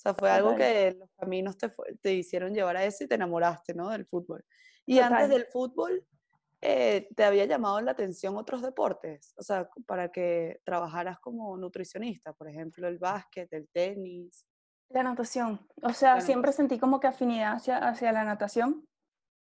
O 0.00 0.02
sea, 0.02 0.14
fue 0.14 0.30
algo 0.30 0.56
que 0.56 0.96
los 0.98 1.10
caminos 1.18 1.58
te, 1.58 1.70
te 2.00 2.14
hicieron 2.14 2.54
llevar 2.54 2.74
a 2.74 2.84
eso 2.86 3.04
y 3.04 3.06
te 3.06 3.16
enamoraste, 3.16 3.74
¿no? 3.74 3.90
Del 3.90 4.06
fútbol. 4.06 4.42
Y 4.86 4.94
Total. 4.94 5.12
antes 5.12 5.28
del 5.28 5.44
fútbol, 5.52 6.06
eh, 6.62 7.06
¿te 7.14 7.22
había 7.22 7.44
llamado 7.44 7.82
la 7.82 7.90
atención 7.90 8.38
otros 8.38 8.62
deportes? 8.62 9.34
O 9.36 9.42
sea, 9.42 9.68
para 9.86 10.10
que 10.10 10.62
trabajaras 10.64 11.20
como 11.20 11.54
nutricionista, 11.58 12.32
por 12.32 12.48
ejemplo, 12.48 12.88
el 12.88 12.96
básquet, 12.96 13.52
el 13.52 13.68
tenis. 13.68 14.46
La 14.88 15.02
natación. 15.02 15.60
O 15.82 15.92
sea, 15.92 16.14
la 16.14 16.20
siempre 16.22 16.48
natación. 16.48 16.68
sentí 16.70 16.80
como 16.80 16.98
que 16.98 17.06
afinidad 17.06 17.56
hacia, 17.56 17.76
hacia 17.76 18.10
la 18.10 18.24
natación. 18.24 18.86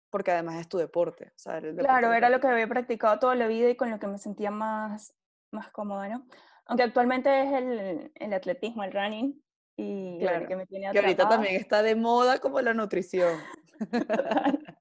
Porque 0.10 0.32
además 0.32 0.60
es 0.60 0.68
tu 0.68 0.80
deporte. 0.80 1.26
O 1.36 1.40
sea, 1.40 1.62
deporte 1.62 1.84
claro, 1.84 2.14
era 2.14 2.32
lo 2.32 2.40
que 2.40 2.48
había 2.48 2.68
practicado 2.68 3.20
toda 3.20 3.36
la 3.36 3.46
vida 3.46 3.70
y 3.70 3.76
con 3.76 3.92
lo 3.92 4.00
que 4.00 4.08
me 4.08 4.18
sentía 4.18 4.50
más, 4.50 5.14
más 5.52 5.70
cómoda, 5.70 6.10
¿no? 6.10 6.26
Aunque 6.66 6.82
actualmente 6.82 7.44
es 7.44 7.54
el, 7.54 8.12
el 8.16 8.34
atletismo, 8.34 8.84
el 8.84 8.92
running, 8.92 9.40
y 9.78 10.18
claro, 10.20 10.48
que 10.48 10.56
me 10.56 10.66
tiene 10.66 10.92
Que 10.92 11.00
ahorita 11.00 11.30
también 11.30 11.56
está 11.56 11.84
de 11.84 11.96
moda 11.96 12.40
como 12.40 12.60
la 12.62 12.74
nutrición. 12.74 13.40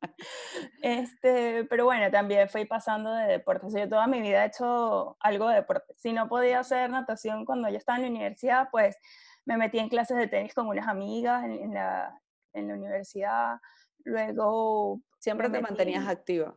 este, 0.82 1.64
pero 1.64 1.84
bueno, 1.84 2.10
también 2.10 2.48
fui 2.48 2.64
pasando 2.64 3.12
de 3.12 3.26
deporte. 3.26 3.66
O 3.66 3.70
sea, 3.70 3.84
yo 3.84 3.90
toda 3.90 4.06
mi 4.06 4.22
vida 4.22 4.42
he 4.42 4.48
hecho 4.48 5.18
algo 5.20 5.48
de 5.48 5.56
deporte. 5.56 5.92
Si 5.96 6.14
no 6.14 6.28
podía 6.28 6.60
hacer 6.60 6.88
natación 6.88 7.44
cuando 7.44 7.68
yo 7.68 7.76
estaba 7.76 7.98
en 7.98 8.04
la 8.04 8.10
universidad, 8.10 8.68
pues 8.72 8.96
me 9.44 9.58
metí 9.58 9.78
en 9.78 9.90
clases 9.90 10.16
de 10.16 10.28
tenis 10.28 10.54
con 10.54 10.66
unas 10.66 10.88
amigas 10.88 11.44
en, 11.44 11.52
en 11.52 11.74
la, 11.74 12.18
en 12.54 12.68
la 12.68 12.74
universidad. 12.74 13.58
Luego... 14.02 15.02
Siempre 15.18 15.48
te 15.48 15.58
metí, 15.60 15.64
mantenías 15.64 16.08
activa. 16.08 16.56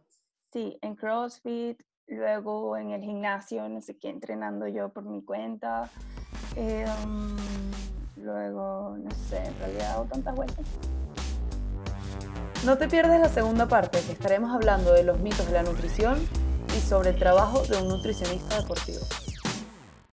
Sí, 0.53 0.77
en 0.81 0.95
CrossFit, 0.95 1.81
luego 2.07 2.77
en 2.77 2.91
el 2.91 3.01
gimnasio, 3.01 3.67
no 3.67 3.81
sé 3.81 3.97
qué, 3.99 4.09
entrenando 4.09 4.65
yo 4.67 4.93
por 4.93 5.03
mi 5.03 5.25
cuenta. 5.25 5.89
Eh, 6.55 6.85
um, 7.03 7.35
luego, 8.21 8.97
no 8.97 9.11
sé, 9.29 9.37
en 9.37 9.57
realidad 9.59 9.91
hago 9.93 10.05
tantas 10.05 10.35
vueltas. 10.35 10.65
No 12.65 12.77
te 12.77 12.87
pierdas 12.87 13.19
la 13.19 13.29
segunda 13.29 13.67
parte, 13.67 14.01
que 14.01 14.11
estaremos 14.11 14.53
hablando 14.53 14.91
de 14.91 15.03
los 15.03 15.19
mitos 15.19 15.45
de 15.45 15.53
la 15.53 15.63
nutrición 15.63 16.19
y 16.75 16.81
sobre 16.81 17.11
el 17.11 17.15
trabajo 17.17 17.63
de 17.63 17.81
un 17.81 17.87
nutricionista 17.87 18.59
deportivo. 18.59 18.99